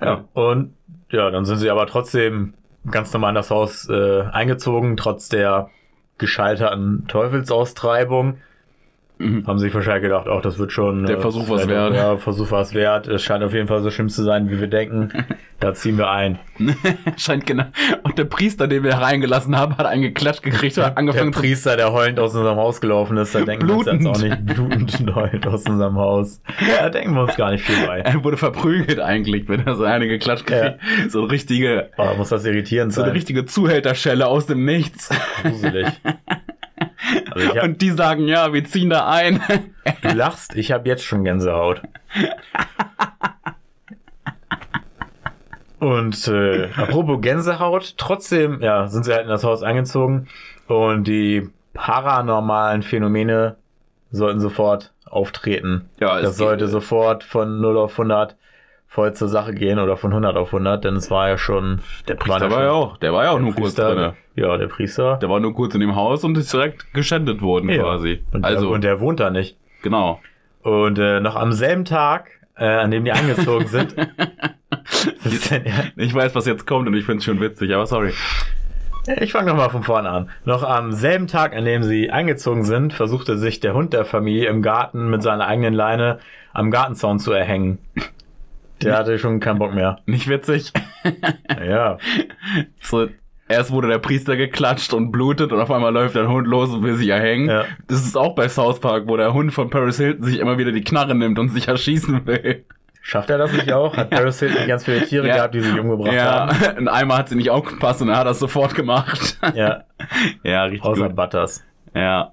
[0.00, 0.74] Ja, und
[1.10, 2.54] ja, dann sind sie aber trotzdem
[2.90, 5.70] ganz normal in das Haus äh, eingezogen, trotz der
[6.18, 8.38] gescheiterten Teufelsaustreibung.
[9.46, 11.04] Haben sich wahrscheinlich gedacht, auch das wird schon.
[11.04, 11.94] Der äh, Versuch was vielleicht- wert.
[11.94, 13.06] Ja, Versuch was wert.
[13.06, 15.10] Es scheint auf jeden Fall so schlimm zu sein, wie wir denken.
[15.60, 16.38] Da ziehen wir ein.
[17.18, 17.64] Scheint genau.
[18.02, 21.34] Und der Priester, den wir hereingelassen haben, hat einen geklatscht gekriegt und hat Der angefangen
[21.34, 24.22] zu Priester, der heulend aus unserem Haus gelaufen ist, da denken wir uns jetzt auch
[24.22, 26.40] nicht blutend heulend aus unserem Haus.
[26.80, 27.98] Da denken wir uns gar nicht viel bei.
[28.00, 30.78] Er wurde verprügelt eigentlich, wenn er so eine geklatscht kriegt.
[31.10, 33.16] So eine richtige, Aber muss das irritierend so eine sein?
[33.16, 35.10] richtige Zuhälterschelle aus dem Nichts.
[35.42, 35.88] gruselig.
[37.32, 39.40] Also hab, Und die sagen, ja, wir ziehen da ein.
[40.02, 41.82] du lachst, ich habe jetzt schon Gänsehaut.
[45.78, 50.28] Und äh, apropos Gänsehaut, trotzdem, ja, sind sie halt in das Haus eingezogen
[50.68, 53.56] und die paranormalen Phänomene
[54.10, 55.88] sollten sofort auftreten.
[55.98, 58.36] Ja, es das sollte geht- sofort von 0 auf 100
[58.90, 62.16] voll zur Sache gehen oder von 100 auf 100, denn es war ja schon Der
[62.16, 64.12] Priester war ja auch, der war ja auch nur kurz Priester, drin.
[64.34, 65.16] Ja, der Priester.
[65.22, 67.84] Der war nur kurz in dem Haus und ist direkt geschändet worden ja.
[67.84, 68.24] quasi.
[68.32, 69.56] Und, also, der, und der wohnt da nicht.
[69.82, 70.20] genau.
[70.62, 73.94] Und äh, noch am selben Tag, äh, an dem die angezogen sind,
[75.50, 78.12] denn, ja, Ich weiß, was jetzt kommt und ich find's schon witzig, aber sorry.
[79.20, 80.30] ich fange nochmal von vorne an.
[80.44, 84.48] Noch am selben Tag, an dem sie eingezogen sind, versuchte sich der Hund der Familie
[84.48, 86.18] im Garten mit seiner eigenen Leine
[86.52, 87.78] am Gartenzaun zu erhängen.
[88.82, 89.98] Der hatte schon keinen Bock mehr.
[90.06, 90.72] Nicht witzig.
[91.66, 91.98] Ja,
[92.82, 93.08] So,
[93.48, 96.82] erst wurde der Priester geklatscht und blutet und auf einmal läuft der Hund los und
[96.82, 97.48] will sich erhängen.
[97.48, 97.64] Ja.
[97.88, 100.72] Das ist auch bei South Park, wo der Hund von Paris Hilton sich immer wieder
[100.72, 102.64] die Knarre nimmt und sich erschießen will.
[103.02, 103.96] schafft er das nicht auch?
[103.96, 105.36] Hat Paris Hilton ganz viele Tiere Ja.
[105.36, 106.76] gehabt, die sich umgebracht Ja, haben?
[106.78, 109.38] und einmal hat sie nicht aufgepasst und er hat das sofort gemacht.
[109.54, 109.84] Ja,
[110.42, 111.16] ja, richtig außer gut.
[111.16, 111.64] Butters.
[111.94, 112.32] Ja.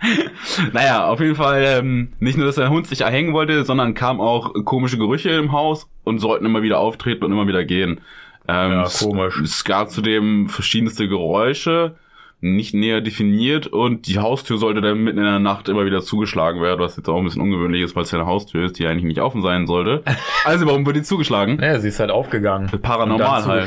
[0.72, 4.20] naja, auf jeden Fall ähm, nicht nur, dass der Hund sich erhängen wollte, sondern kamen
[4.20, 8.00] auch komische Gerüche im Haus und sollten immer wieder auftreten und immer wieder gehen.
[8.48, 9.40] Ähm, Ja, es- komisch.
[9.40, 11.94] Es gab zudem verschiedenste Geräusche,
[12.40, 16.60] nicht näher definiert und die Haustür sollte dann mitten in der Nacht immer wieder zugeschlagen
[16.60, 18.86] werden, was jetzt auch ein bisschen ungewöhnlich ist, weil es ja eine Haustür ist, die
[18.86, 20.02] eigentlich nicht offen sein sollte.
[20.44, 21.56] Also warum wird die zugeschlagen?
[21.56, 22.70] Naja, sie ist halt aufgegangen.
[22.82, 23.62] Paranormal halt.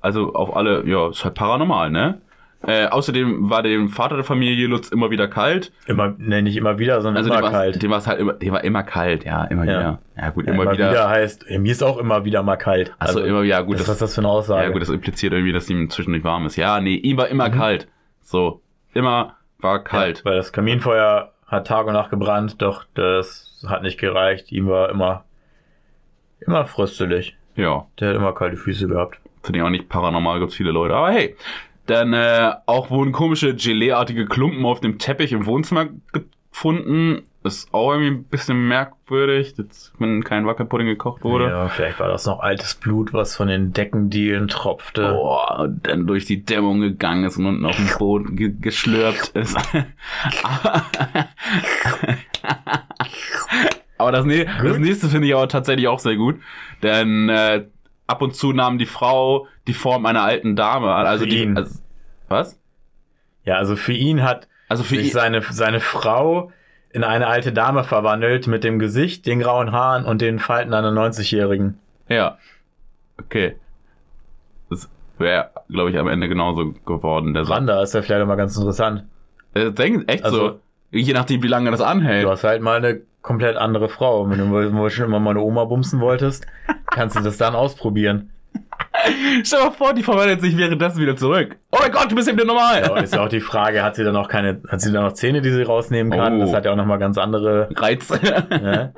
[0.00, 2.20] Also auf alle, ja, ist halt paranormal, ne?
[2.66, 5.72] Äh, außerdem war dem Vater der Familie Lutz immer wieder kalt.
[5.86, 7.82] Immer, ne, nicht immer wieder, sondern Also immer dem kalt.
[7.82, 9.78] Dem war es halt immer, dem war immer kalt, ja, immer Ja.
[9.78, 9.98] wieder.
[10.16, 11.08] Ja gut, Ja, immer, wieder.
[11.08, 12.94] heißt, ja, mir ist auch immer wieder mal kalt.
[12.98, 14.64] Achso, immer wieder, gut, das, das, was ist das für eine Aussage?
[14.66, 16.56] ja gut, das impliziert irgendwie, dass ihm zwischendurch warm ist.
[16.56, 17.88] Ja, nee, ihm war immer kalt.
[18.22, 18.60] So,
[18.94, 20.18] immer war kalt.
[20.18, 24.50] Ja, weil das Kaminfeuer hat Tag und Nacht gebrannt, doch das hat nicht gereicht.
[24.52, 25.24] Ihm war immer,
[26.40, 27.36] immer fröstelig.
[27.56, 29.18] Ja, Der hat immer kalte Füße gehabt.
[29.42, 30.94] finde ich auch nicht paranormal, gibt's viele Leute.
[30.94, 31.36] Aber hey,
[31.86, 35.86] dann äh, auch wurden komische Gelee-artige Klumpen auf dem Teppich im Wohnzimmer
[36.50, 37.22] gefunden.
[37.42, 41.50] Ist auch irgendwie ein bisschen merkwürdig, jetzt, wenn kein Wackelpudding gekocht wurde.
[41.50, 45.10] Ja, vielleicht war das noch altes Blut, was von den Deckendielen tropfte.
[45.10, 49.28] Boah, und dann durch die Dämmung gegangen ist und unten auf dem Boden ge geschlürpt
[49.34, 49.58] ist.
[53.98, 56.36] aber das, ne das nächste finde ich aber tatsächlich auch sehr gut.
[56.82, 57.66] Denn äh,
[58.06, 61.06] ab und zu nahm die Frau die Form einer alten Dame an.
[61.06, 61.80] Also die, also,
[62.28, 62.58] was?
[63.44, 66.50] Ja, also für ihn hat Also für sich ihn, seine, seine Frau
[66.90, 70.90] in eine alte Dame verwandelt mit dem Gesicht, den grauen Haaren und den Falten einer
[70.92, 71.78] 90-Jährigen.
[72.08, 72.38] ja.
[73.16, 73.56] Okay.
[74.70, 74.88] Das
[75.18, 77.48] wäre, glaube ich, am Ende genauso geworden, der.
[77.48, 79.04] Randa ist ja vielleicht immer ganz interessant.
[79.54, 80.60] Äh, denk, echt Also- so.
[80.90, 82.24] Je nachdem, wie lange das anhält.
[82.24, 84.30] Du hast halt mal eine komplett andere Frau.
[84.30, 86.46] Wenn du schon immer mal eine Oma bumsen wolltest,
[86.86, 88.30] kannst du das dann ausprobieren.
[89.42, 91.56] Stell dir mal vor, die verwandelt sich währenddessen wieder zurück.
[91.72, 92.84] Oh mein Gott, du bist eben wieder normal.
[92.84, 95.14] Aber ist ja auch die Frage, hat sie dann noch keine, hat sie dann noch
[95.14, 96.36] Zähne, die sie rausnehmen kann?
[96.36, 96.40] Oh.
[96.40, 97.68] Das hat ja auch nochmal ganz andere.
[97.74, 98.10] Reiz.
[98.10, 98.92] Ne?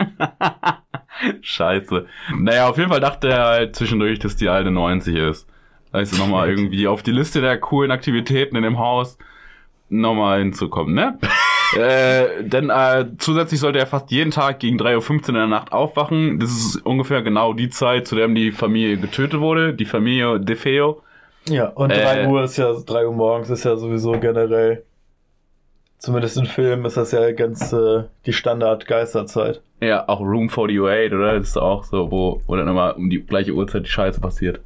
[1.41, 2.07] Scheiße.
[2.37, 5.49] Naja, auf jeden Fall dachte er halt zwischendurch, dass die alte 90 ist.
[5.93, 9.19] Also nochmal irgendwie auf die Liste der coolen Aktivitäten in dem Haus
[9.89, 11.17] nochmal hinzukommen, ne?
[11.77, 15.73] Äh, denn äh, zusätzlich sollte er fast jeden Tag gegen 3.15 Uhr in der Nacht
[15.73, 16.39] aufwachen.
[16.41, 19.75] Das ist ungefähr genau die Zeit, zu der die Familie getötet wurde.
[19.75, 21.03] Die Familie DeFeo.
[21.49, 24.83] Ja, und Äh, 3 Uhr ist ja, 3 Uhr morgens ist ja sowieso generell,
[25.99, 29.61] zumindest in Filmen ist das ja ganz äh, die Standard-Geisterzeit.
[29.81, 31.39] Ja, auch Room 48, oder?
[31.39, 34.61] Das ist auch so, wo, wo dann immer um die gleiche Uhrzeit die Scheiße passiert.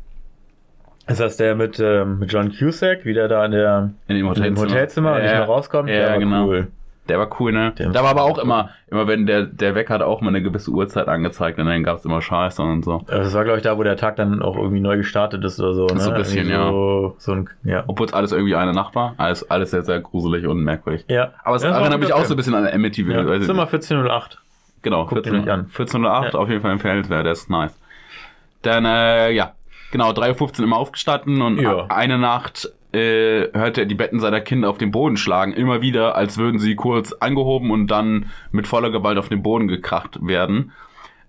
[1.06, 4.16] Ist das der mit, ähm, mit John Cusack, wie der da in, der, In dem
[4.16, 4.70] in dem Hotelzimmer.
[4.70, 5.90] Hotelzimmer und nicht mehr rauskommt?
[5.90, 6.46] Ja, genau.
[6.46, 6.68] cool.
[7.10, 7.72] Der war cool, ne?
[7.78, 10.40] Der- da war aber auch immer, immer wenn der, der Wecker hat auch mal eine
[10.40, 13.02] gewisse Uhrzeit angezeigt und dann gab's immer Scheiße und so.
[13.06, 15.74] Das war, glaube ich, da, wo der Tag dann auch irgendwie neu gestartet ist oder
[15.74, 15.86] so.
[15.86, 16.00] Ne?
[16.00, 17.84] So ein bisschen, Irgendwie so, So ein, ja.
[17.86, 19.14] Obwohl es alles irgendwie eine Nacht war.
[19.18, 21.04] Alles, alles sehr, sehr gruselig und merkwürdig.
[21.08, 21.32] Ja.
[21.44, 23.22] Aber es Ja, das erinnert mich auch so ein bisschen an Amityville.
[23.22, 23.26] Ja.
[23.28, 23.72] weiß ich Zimmer nicht.
[23.74, 24.38] 1408.
[24.82, 25.60] Genau, Guckt ihr 14, euch an.
[25.66, 26.40] 1408, Ja.
[26.40, 27.76] auf jeden Fall empfehlenswert, der ist nice.
[28.62, 29.52] Dann, äh, ja,
[29.90, 31.86] genau, 3.15 Uhr immer aufgestanden und Ja.
[31.88, 36.16] eine Nacht äh, hört er die Betten seiner Kinder auf den Boden schlagen, immer wieder,
[36.16, 40.72] als würden sie kurz angehoben und dann mit voller Gewalt auf den Boden gekracht werden.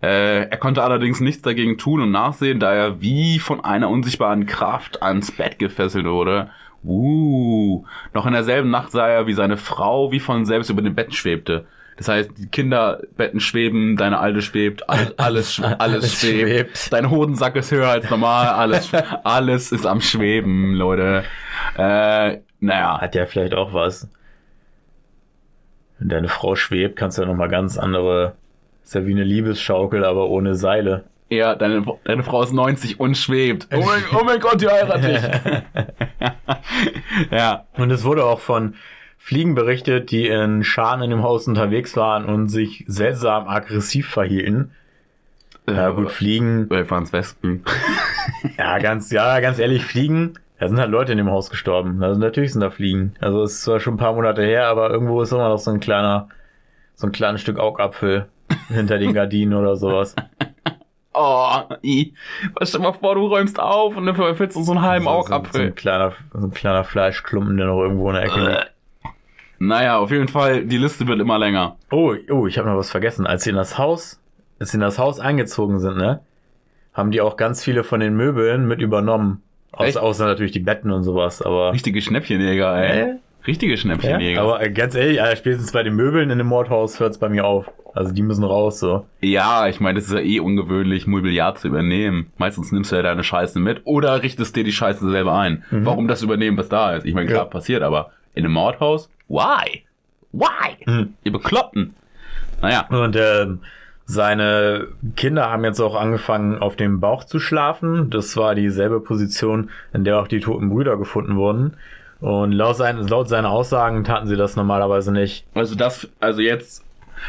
[0.02, 4.48] Äh, er konnte allerdings nichts dagegen tun und nachsehen, da er wie von einer unsichtbaren
[4.48, 6.50] Kraft ans Bett gefesselt wurde.
[6.84, 10.96] Uh, noch in derselben Nacht sah er, wie seine Frau wie von selbst über dem
[10.96, 11.68] Bett schwebte.
[11.98, 16.42] Das heißt, die Kinderbetten schweben, deine Alte schwebt, alles, alles, Alles schwebt.
[16.78, 16.94] schwebt.
[16.94, 18.90] Dein Hodensack ist höher als normal, alles,
[19.24, 21.24] alles ist am Schweben, Leute.
[21.78, 24.08] Äh, naja, Hat ja vielleicht auch was.
[26.00, 28.34] Wenn deine Frau schwebt, kannst du ja nochmal ganz andere.
[28.84, 31.04] Ist ja wie eine Liebesschaukel, aber ohne Seile.
[31.30, 33.68] ja, deine, deine Frau ist 90 und schwebt.
[33.72, 35.72] Oh mein, oh mein Gott, die heiratet dich.
[37.32, 38.76] ja, Und es wurde auch von
[39.24, 44.72] Fliegen berichtet, die in Scharen in dem Haus unterwegs waren und sich seltsam aggressiv verhielten.
[45.70, 47.64] Ja gut, Fliegen, Äh, waren's Wespen.
[48.58, 52.02] ja ganz, ja ganz ehrlich, Fliegen, da sind halt Leute in dem Haus gestorben.
[52.04, 53.14] Also natürlich sind da Fliegen.
[53.22, 55.70] Also es ist zwar schon ein paar Monate her, aber irgendwo ist immer noch so
[55.70, 56.28] ein kleiner,
[56.96, 58.26] so ein kleines Stück Augapfel
[58.70, 60.16] hinter den Gardinen oder sowas.
[61.14, 62.14] Oh, i.
[62.64, 65.12] Stell dir mal vor, du räumst auf und dann findest du so einen halben So,
[65.12, 65.62] so, so Augapfel.
[65.68, 68.72] ein kleiner, so ein kleiner Fleischklumpen, der noch irgendwo in der Ecke liegt.
[69.64, 71.76] Naja, auf jeden Fall, die Liste wird immer länger.
[71.92, 73.28] Oh, oh, ich habe noch was vergessen.
[73.28, 74.20] Als sie in das Haus,
[74.60, 76.20] als sie in das Haus eingezogen sind, ne,
[76.96, 79.44] haben die auch ganz viele von den Möbeln mit übernommen.
[79.74, 79.98] Echt?
[79.98, 81.74] Außer, außer natürlich die Betten und sowas, aber.
[81.74, 83.00] Richtige Schnäppchenjäger, ey.
[83.12, 83.16] Äh?
[83.46, 84.42] Richtige Ja, Schnäppchenjäger.
[84.42, 87.46] aber äh, ganz ehrlich, äh, spätestens bei den Möbeln in dem Mordhaus hört's bei mir
[87.46, 87.70] auf.
[87.94, 89.06] Also die müssen raus, so.
[89.22, 92.32] Ja, ich meine, das ist ja eh ungewöhnlich, Mobiliar zu übernehmen.
[92.38, 95.64] Meistens nimmst du ja deine Scheiße mit oder richtest dir die Scheiße selber ein.
[95.70, 97.06] Warum das übernehmen, was da ist?
[97.06, 97.46] Ich meine, klar, Ja.
[97.46, 99.10] passiert, aber in einem Mordhaus?
[99.32, 99.84] Why?
[100.34, 100.76] Why?
[100.86, 101.14] Hm.
[101.24, 101.94] Ihr Bekloppten.
[102.62, 103.62] Naja, Und ähm,
[104.06, 108.10] seine Kinder haben jetzt auch angefangen, auf dem Bauch zu schlafen.
[108.10, 111.78] Das war dieselbe Position, in der auch die toten Brüder gefunden wurden.
[112.20, 115.46] Und laut, sein, laut seiner Aussagen taten sie das normalerweise nicht.
[115.56, 116.84] also das, also jetzt,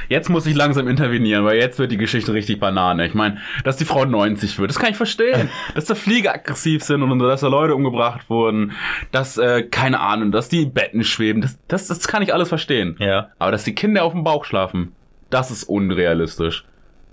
[0.09, 3.07] jetzt muss ich langsam intervenieren, weil jetzt wird die Geschichte richtig Banane.
[3.07, 5.49] Ich meine, dass die Frau 90 wird, das kann ich verstehen.
[5.75, 8.73] dass da Flieger aggressiv sind und dass da Leute umgebracht wurden,
[9.11, 12.97] dass, äh, keine Ahnung, dass die Betten schweben, das, das, das kann ich alles verstehen.
[12.99, 13.31] Ja.
[13.39, 14.93] Aber dass die Kinder auf dem Bauch schlafen,
[15.31, 16.65] das ist unrealistisch.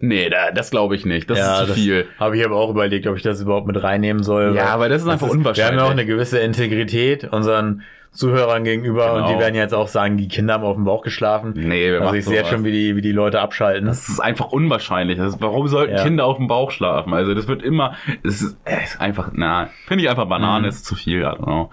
[0.02, 1.30] Nee, da, das glaube ich nicht.
[1.30, 2.08] Das ja, ist zu viel.
[2.20, 4.56] Habe ich aber auch überlegt, ob ich das überhaupt mit reinnehmen soll.
[4.56, 5.80] Ja, weil aber das ist einfach Wir haben unwahrscheinlich.
[5.82, 7.82] ja auch eine gewisse Integrität unseren
[8.12, 9.34] Zuhörern gegenüber und Genau.
[9.34, 11.54] die werden jetzt auch sagen, die Kinder haben auf dem Bauch geschlafen.
[11.56, 13.86] Nee, wer Also ich sehe jetzt schon, wie die, wie die Leute abschalten.
[13.86, 15.20] Das ist einfach unwahrscheinlich.
[15.20, 16.04] Ist, warum sollten Ja.
[16.04, 17.14] Kinder auf dem Bauch schlafen?
[17.14, 20.70] Also das wird immer, es ist, es ist einfach, na, finde ich einfach Banane, Mhm.
[20.70, 21.22] ist zu viel.
[21.22, 21.70] I don't know.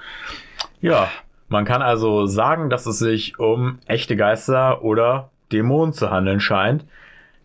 [0.83, 1.09] Ja,
[1.49, 6.85] man kann also sagen, dass es sich um echte Geister oder Dämonen zu handeln scheint.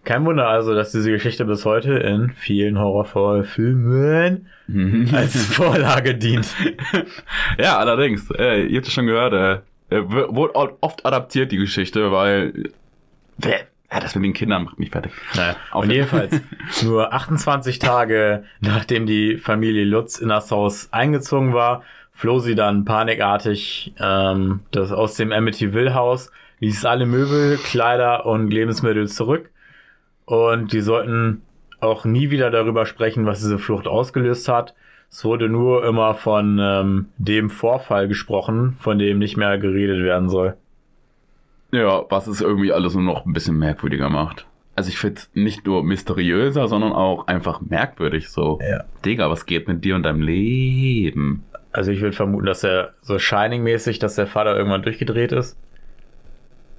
[0.03, 4.47] Kein Wunder also, dass diese Geschichte bis heute in vielen Horrorfilmen
[5.13, 6.47] als Vorlage dient.
[7.59, 9.33] ja, allerdings, äh, ihr habt es schon gehört,
[9.91, 12.71] äh, äh, wurde oft adaptiert, die Geschichte, weil,
[13.43, 15.11] ja, das mit den Kindern macht mich fertig.
[15.35, 16.41] Naja, auf Und jeden- jedenfalls,
[16.83, 21.83] nur 28 Tage nachdem die Familie Lutz in das Haus eingezogen war,
[22.13, 29.07] floh sie dann panikartig ähm, das, aus dem Amityville-Haus, ließ alle Möbel, Kleider und Lebensmittel
[29.07, 29.49] zurück.
[30.31, 31.41] Und die sollten
[31.81, 34.73] auch nie wieder darüber sprechen, was diese Flucht ausgelöst hat.
[35.09, 40.29] Es wurde nur immer von ähm, dem Vorfall gesprochen, von dem nicht mehr geredet werden
[40.29, 40.55] soll.
[41.73, 44.47] Ja, was es irgendwie alles nur noch ein bisschen merkwürdiger macht.
[44.73, 48.57] Also ich find's nicht nur mysteriöser, sondern auch einfach merkwürdig so.
[48.61, 48.85] Ja.
[49.03, 51.43] Digga, was geht mit dir und deinem Leben?
[51.73, 55.57] Also ich würde vermuten, dass er so Shining-mäßig, dass der Vater irgendwann durchgedreht ist.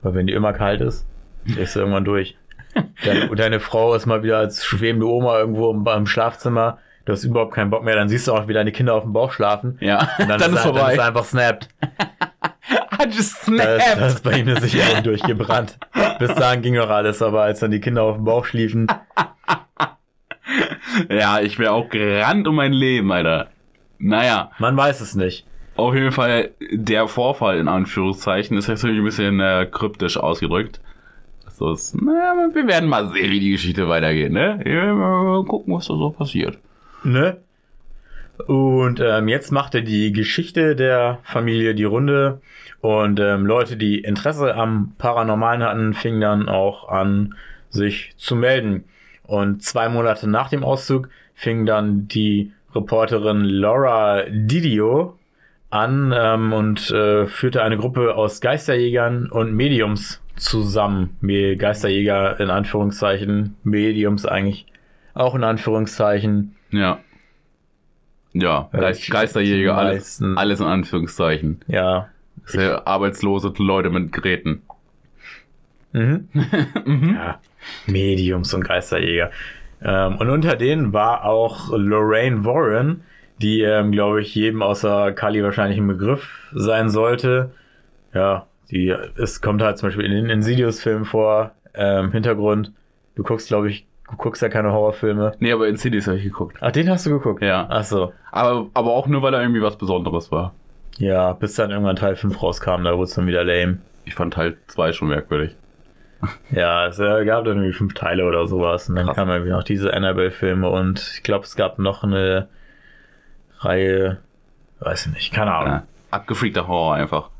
[0.00, 1.06] Weil wenn die immer kalt ist,
[1.44, 2.38] ist er irgendwann durch.
[3.04, 6.78] Deine, und deine Frau ist mal wieder als schwebende Oma irgendwo im, im Schlafzimmer.
[7.04, 7.96] Du hast überhaupt keinen Bock mehr.
[7.96, 9.76] Dann siehst du auch, wie deine Kinder auf dem Bauch schlafen.
[9.80, 10.80] Ja, Und dann, ist, er, vorbei.
[10.80, 11.68] dann ist einfach snapped.
[13.02, 14.02] I just Da ist, da snapped.
[14.14, 15.78] ist bei ihm eine Sicherung durchgebrannt.
[16.20, 18.87] Bis dahin ging noch alles, aber als dann die Kinder auf dem Bauch schliefen,
[21.11, 23.48] Ja, ich wäre auch gerannt um mein Leben, Alter.
[23.98, 25.46] Naja, man weiß es nicht.
[25.76, 30.80] auf jeden Fall der Vorfall in Anführungszeichen ist natürlich ein bisschen äh, kryptisch ausgedrückt.
[31.52, 34.60] So ist, naja, wir werden mal sehen, wie die Geschichte weitergeht, ne?
[34.64, 36.58] Mal gucken, was da so passiert.
[37.04, 37.36] Ne?
[38.46, 42.40] Und ähm, jetzt machte die Geschichte der Familie die Runde
[42.80, 47.34] und ähm, Leute, die Interesse am Paranormalen hatten, fingen dann auch an,
[47.68, 48.84] sich zu melden.
[49.24, 55.18] Und zwei Monate nach dem Auszug fing dann die Reporterin Laura Didio
[55.70, 61.16] an ähm, und äh, führte eine Gruppe aus Geisterjägern und Mediums zusammen.
[61.20, 64.66] Me- Geisterjäger in Anführungszeichen, Mediums eigentlich
[65.14, 66.56] auch in Anführungszeichen.
[66.70, 66.98] Ja.
[68.34, 71.60] Ja, Weil Geist, Geisterjäger, alles, alles in Anführungszeichen.
[71.66, 72.08] Ja.
[72.46, 74.62] Sehr arbeitslose Leute mit Geräten.
[75.94, 76.26] Mhm.
[77.14, 77.38] Ja,
[77.86, 79.30] Mediums und Geisterjäger.
[79.82, 83.02] Ähm, und unter denen war auch Lorraine Warren,
[83.42, 87.50] die, ähm, glaube ich, jedem außer Kali wahrscheinlich ein Begriff sein sollte.
[88.14, 92.72] Ja, die, es kommt halt zum Beispiel in den Insidious-Filmen vor, ähm, Hintergrund.
[93.14, 95.33] Du guckst, glaube ich, du guckst ja keine Horrorfilme.
[95.40, 96.57] Nee, aber in CDs habe ich geguckt.
[96.61, 97.42] Ach, den hast du geguckt?
[97.42, 97.66] Ja.
[97.68, 98.12] Ach so.
[98.31, 100.55] Aber, aber auch nur, weil er irgendwie was Besonderes war.
[100.98, 103.79] Ja, bis dann irgendwann Teil 5 rauskam, da wurde es dann wieder lame.
[104.05, 105.57] Ich fand Teil 2 schon merkwürdig.
[106.53, 108.88] Ja, es äh, gab dann irgendwie fünf Teile oder sowas.
[108.88, 109.16] Und dann Krass.
[109.16, 112.46] kamen irgendwie noch diese Annabelle-Filme und ich glaube, es gab noch eine
[113.59, 114.18] Reihe,
[114.79, 115.72] weiß ich nicht, keine Ahnung.
[115.72, 115.83] Ja.
[116.12, 117.31] Abgefreakter Horror einfach.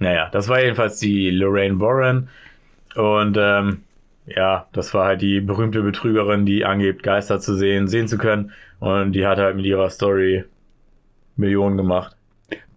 [0.00, 2.28] Naja, das war jedenfalls die Lorraine Warren.
[2.96, 3.82] Und ähm,
[4.26, 8.52] ja, das war halt die berühmte Betrügerin, die angibt, Geister zu sehen, sehen zu können.
[8.80, 10.44] Und die hat halt mit ihrer Story
[11.36, 12.16] Millionen gemacht.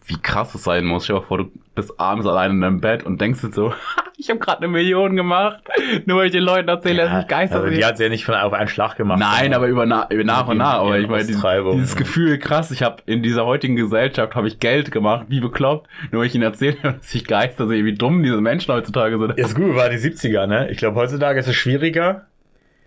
[0.05, 1.05] Wie krass es sein muss.
[1.05, 3.73] Stell dir mal vor, du bist abends allein in deinem Bett und denkst dir so,
[4.17, 5.59] ich habe gerade eine Million gemacht,
[6.05, 7.77] nur weil ich den Leuten erzähle, dass ich Geister also sehe.
[7.77, 9.19] die hat sie ja nicht von auf einen Schlag gemacht.
[9.19, 10.79] Nein, aber über, na, über nach und nach.
[10.79, 14.59] Aber ich meine, dieses, dieses Gefühl, krass, ich habe in dieser heutigen Gesellschaft habe ich
[14.59, 18.23] Geld gemacht, wie bekloppt, nur weil ich ihnen erzähle, dass ich Geister sehe, wie dumm
[18.23, 19.37] diese Menschen heutzutage sind.
[19.37, 20.69] Ist gut, war die 70er, ne?
[20.69, 22.27] Ich glaube, heutzutage ist es schwieriger.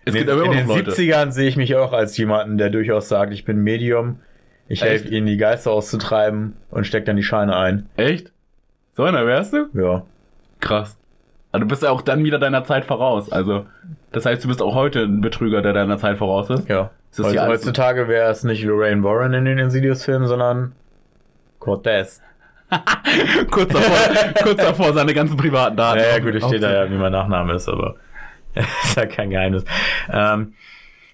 [0.05, 0.91] Es in gibt den, aber in den noch Leute.
[0.91, 4.19] 70ern sehe ich mich auch als jemanden, der durchaus sagt, ich bin Medium.
[4.69, 7.87] Ich helfe ihnen, die Geister auszutreiben und steck dann die Scheine ein.
[7.95, 8.31] Echt?
[8.93, 9.67] So einer wärst du?
[9.73, 10.03] Ja.
[10.59, 10.97] Krass.
[11.51, 13.31] Aber du bist ja auch dann wieder deiner Zeit voraus.
[13.31, 13.65] Also,
[14.11, 16.67] das heißt, du bist auch heute ein Betrüger, der deiner Zeit voraus ist.
[16.67, 16.91] Ja.
[17.11, 20.73] Ist alles- heutzutage wäre es nicht Lorraine Warren in den Insidious-Filmen, sondern
[21.59, 22.21] Cortez.
[23.49, 25.99] kurz, davor, kurz davor seine ganzen privaten Daten.
[25.99, 27.95] Ja, ja, gut, es steht da ja, wie mein Nachname ist, aber
[28.55, 29.63] ist ja kein Geheimnis.
[30.11, 30.53] Ähm,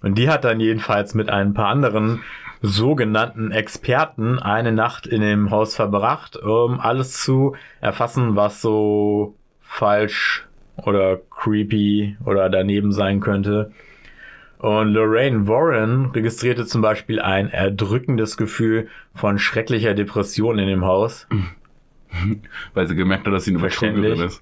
[0.02, 2.22] und die hat dann jedenfalls mit ein paar anderen
[2.66, 10.48] sogenannten Experten eine Nacht in dem Haus verbracht, um alles zu erfassen, was so falsch
[10.78, 13.74] oder creepy oder daneben sein könnte.
[14.60, 21.28] Und Lorraine Warren registrierte zum Beispiel ein erdrückendes Gefühl von schrecklicher Depression in dem Haus.
[22.74, 23.60] Weil sie gemerkt hat, dass sie eine.
[23.60, 24.42] Betrügerin ist.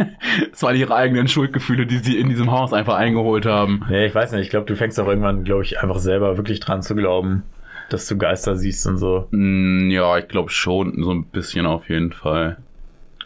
[0.52, 3.84] Es waren ihre eigenen Schuldgefühle, die sie in diesem Haus einfach eingeholt haben.
[3.88, 4.42] Nee, ich weiß nicht.
[4.42, 7.42] Ich glaube, du fängst auch irgendwann, glaube ich, einfach selber wirklich dran zu glauben,
[7.90, 9.26] dass du Geister siehst und so.
[9.30, 12.58] Mm, Ja, ich glaube schon, so ein bisschen auf jeden Fall.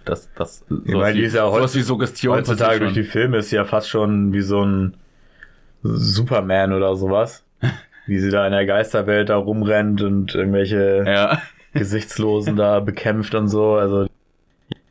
[0.04, 2.37] Das, das, sowas, meine, wie, ist ja heutz- wie Suggestion.
[2.37, 4.96] Heutzutage durch die Filme ist ja fast schon wie so ein
[5.82, 7.44] Superman oder sowas.
[8.06, 11.04] Wie sie da in der Geisterwelt da rumrennt und irgendwelche.
[11.06, 11.40] Ja.
[11.72, 13.74] Gesichtslosen da bekämpft und so.
[13.76, 14.06] Also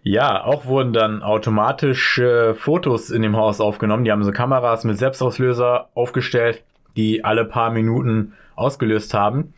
[0.03, 4.03] ja, auch wurden dann automatisch äh, Fotos in dem Haus aufgenommen.
[4.03, 6.61] Die haben so Kameras mit Selbstauslöser aufgestellt,
[6.97, 9.53] die alle paar Minuten ausgelöst haben.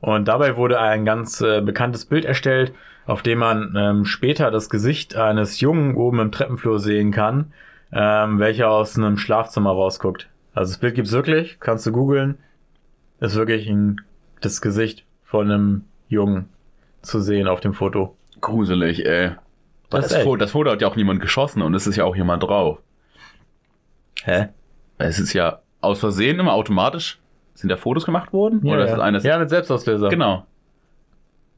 [0.00, 2.72] Und dabei wurde ein ganz äh, bekanntes Bild erstellt,
[3.06, 7.52] auf dem man ähm, später das Gesicht eines Jungen oben im Treppenflur sehen kann,
[7.92, 10.28] ähm, welcher aus einem Schlafzimmer rausguckt.
[10.54, 12.38] Also das Bild gibt's wirklich, kannst du googeln.
[13.20, 14.00] Ist wirklich ein,
[14.40, 16.48] das Gesicht von einem Jungen
[17.02, 18.16] zu sehen auf dem Foto.
[18.40, 19.32] Gruselig, ey.
[20.00, 20.24] Das Das, ist.
[20.24, 22.78] Foto, das Foto hat ja auch niemand geschossen und es ist ja auch jemand drauf.
[24.24, 24.48] Hä?
[24.98, 27.18] Es ist ja aus Versehen immer automatisch.
[27.54, 28.60] Sind da Fotos gemacht worden?
[28.64, 29.24] Oder ist es eines?
[29.24, 30.08] ja, mit Selbstauslöser.
[30.08, 30.46] Genau.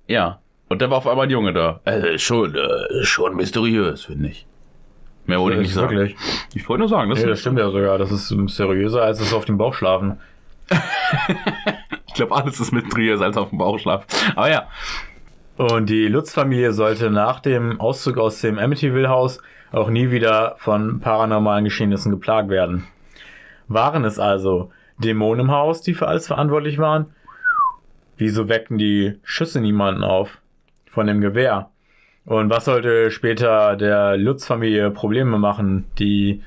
[0.08, 0.40] Ja.
[0.68, 1.80] Und da war auf einmal ein Junge da.
[1.84, 4.46] Äh, schon, äh, schon mysteriös, finde ich.
[5.26, 5.96] Mehr wollte ich Das nicht ist sagen.
[5.96, 6.16] wirklich.
[6.54, 7.98] Ich wollte nur sagen, das, Nee, das stimmt ja sogar.
[7.98, 10.18] Das ist seriöser als es auf dem Bauch schlafen.
[12.06, 14.06] ich glaube, alles ist mysteriös als auf dem Bauchschlaf.
[14.34, 14.68] Aber ja.
[15.56, 19.40] Und die Lutz-Familie sollte nach dem Auszug aus dem Amityville-Haus
[19.70, 22.84] auch nie wieder von paranormalen Geschehnissen geplagt werden.
[23.68, 27.06] Waren es also Dämonen im Haus, die für alles verantwortlich waren?
[28.16, 30.38] Wieso weckten die Schüsse niemanden auf?
[30.86, 31.70] Von dem Gewehr?
[32.24, 35.84] Und was sollte später der Lutz-Familie Probleme machen?
[35.98, 36.42] Die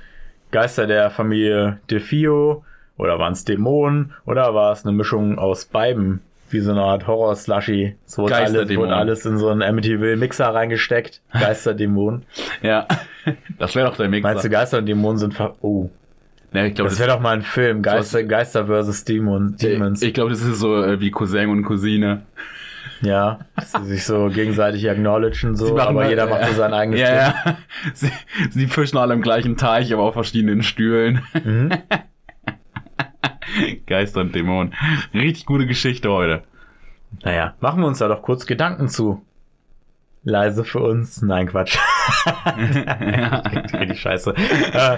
[0.52, 2.65] Geister der Familie DeFio?
[2.98, 4.13] Oder waren es Dämonen?
[4.26, 6.22] Oder war es eine Mischung aus beiden?
[6.49, 7.95] Wie so eine Art Horror-Slushy.
[8.05, 11.21] Es wurde alles, wurde alles in so einen Amityville-Mixer reingesteckt.
[11.33, 12.23] Geisterdämonen.
[12.62, 12.88] Ja.
[13.60, 14.29] Das wäre doch der Mixer.
[14.29, 15.55] Meinst du, Geister und Dämonen sind ver...
[15.62, 15.89] Oh,
[16.53, 17.81] Ja, ich glaube, das wäre doch mal ein Film.
[17.81, 20.01] Geister, Geister versus Dämon, Demons.
[20.01, 22.21] ich glaube, das ist so äh, wie Cousin und Cousine.
[23.01, 26.99] Ja, dass sie sich so gegenseitig acknowledgen, so, aber mal- jeder macht so sein eigenes
[27.01, 27.57] Ja, ja.
[27.93, 28.10] Sie,
[28.49, 31.21] sie fischen alle im gleichen Teich, aber auf verschiedenen Stühlen.
[31.36, 31.43] Ding.
[31.69, 31.69] Mhm.
[33.86, 34.74] Geister und Dämonen.
[35.13, 36.44] Richtig gute Geschichte heute.
[37.23, 39.23] Naja, machen wir uns da doch kurz Gedanken zu.
[40.23, 41.21] Leise für uns.
[41.21, 41.77] Nein, Quatsch.
[43.73, 44.34] Richtig scheiße.
[44.73, 44.98] Äh,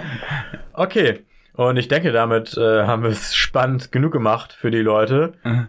[0.73, 1.19] okay.
[1.53, 5.33] Und ich denke, damit äh, haben wir es spannend genug gemacht für die Leute.
[5.43, 5.67] Mhm.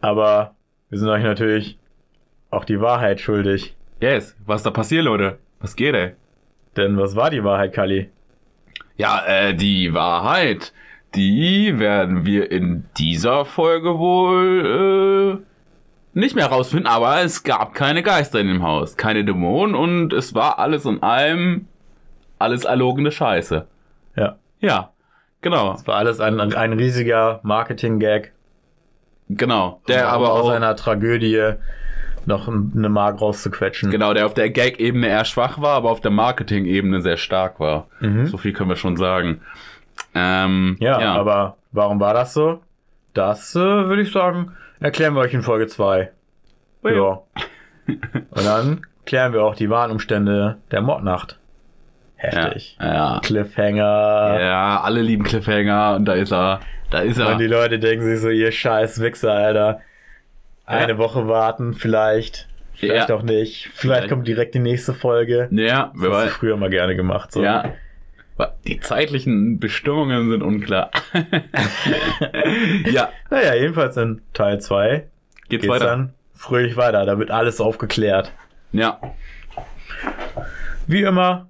[0.00, 0.54] Aber
[0.90, 1.78] wir sind euch natürlich
[2.50, 3.76] auch die Wahrheit schuldig.
[4.00, 5.38] Yes, was da passiert, Leute?
[5.60, 6.12] Was geht, ey?
[6.76, 8.10] Denn was war die Wahrheit, Kali?
[8.96, 10.72] Ja, äh, die Wahrheit,
[11.14, 15.40] die werden wir in dieser Folge wohl
[16.14, 20.12] äh, nicht mehr rausfinden, aber es gab keine Geister in dem Haus, keine Dämonen und
[20.12, 21.66] es war alles in allem
[22.38, 23.66] alles erlogene Scheiße.
[24.16, 24.36] Ja.
[24.60, 24.92] Ja,
[25.40, 28.32] genau, Es war alles ein, ein riesiger Marketing-Gag.
[29.28, 29.80] genau.
[29.88, 31.54] Der aber aus auch, einer Tragödie
[32.26, 33.90] noch eine Mark rauszuquetschen.
[33.90, 37.88] genau, der auf der Gag-Ebene eher schwach war, aber auf der Marketing-Ebene sehr stark war.
[38.00, 38.26] Mhm.
[38.26, 39.40] So viel können wir schon sagen.
[40.14, 42.60] Ähm, Ja, aber warum war das so?
[43.14, 46.10] Das äh, würde ich sagen, erklären wir euch in Folge 2.
[46.84, 46.90] Ja.
[46.90, 47.22] Ja.
[47.86, 51.38] Und dann klären wir auch die wahren Umstände der Mordnacht.
[52.16, 52.76] Heftig.
[52.80, 53.20] Ja, ja.
[53.22, 54.38] Cliffhanger.
[54.40, 56.60] Ja, alle lieben Cliffhanger und da ist er.
[56.90, 57.32] Da ist er.
[57.32, 59.80] Und die Leute denken sich so, ihr scheiß Wichser, Alter.
[60.64, 60.98] Eine Ja.
[60.98, 62.48] Woche warten, vielleicht.
[62.74, 63.16] Vielleicht Ja.
[63.16, 63.64] auch nicht.
[63.64, 64.08] Vielleicht Vielleicht.
[64.08, 65.48] kommt direkt die nächste Folge.
[65.50, 66.30] ja, Das wer weiß.
[66.32, 67.32] früher mal gerne gemacht.
[67.32, 67.42] So.
[67.42, 67.64] Ja.
[68.66, 70.90] Die zeitlichen Bestimmungen sind unklar.
[72.90, 75.08] ja, Naja, jedenfalls in Teil 2 geht's,
[75.48, 75.84] geht's weiter.
[75.86, 77.04] dann fröhlich weiter.
[77.04, 78.32] Da wird alles aufgeklärt.
[78.72, 79.00] Ja,
[80.86, 81.48] Wie immer,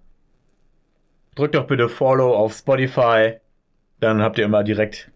[1.35, 3.35] drückt doch bitte Follow auf Spotify.
[4.01, 5.11] Dann habt ihr immer direkt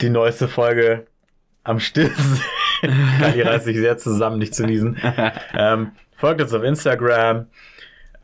[0.00, 1.06] die neueste Folge
[1.64, 2.40] am Stillsinn.
[3.20, 4.96] Kali reißt sich sehr zusammen, nicht zu niesen.
[5.54, 7.46] ähm, folgt uns auf Instagram.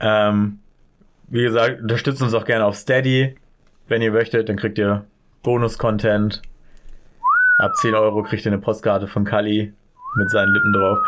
[0.01, 0.59] Ähm,
[1.35, 3.35] wie gesagt, unterstützt uns auch gerne auf Steady.
[3.89, 5.05] Wenn ihr möchtet, dann kriegt ihr
[5.43, 6.41] Bonus-Content.
[7.59, 9.73] Ab 10 Euro kriegt ihr eine Postkarte von Kali
[10.17, 10.99] mit seinen Lippen drauf.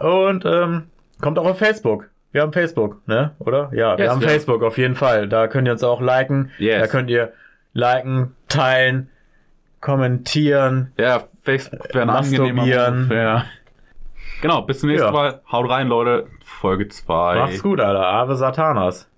[0.00, 0.84] Und ähm,
[1.20, 2.08] kommt auch auf Facebook.
[2.32, 3.32] Wir haben Facebook, ne?
[3.38, 3.70] Oder?
[3.72, 5.28] Ja, wir Yes, haben wir- Facebook auf jeden Fall.
[5.28, 6.50] Da könnt ihr uns auch liken.
[6.58, 6.80] Yes.
[6.82, 7.32] Da könnt ihr
[7.72, 9.10] liken, teilen,
[9.80, 10.92] kommentieren.
[10.98, 12.62] ja, Facebook wäre ein angenehmer.
[12.64, 13.44] Move, ja.
[14.42, 15.12] Genau, bis zum nächsten Ja.
[15.12, 15.40] Mal.
[15.50, 16.26] Haut rein, Leute.
[16.44, 17.36] Folge 2.
[17.36, 18.04] Macht's gut, Alter.
[18.06, 19.08] Ave Satanas.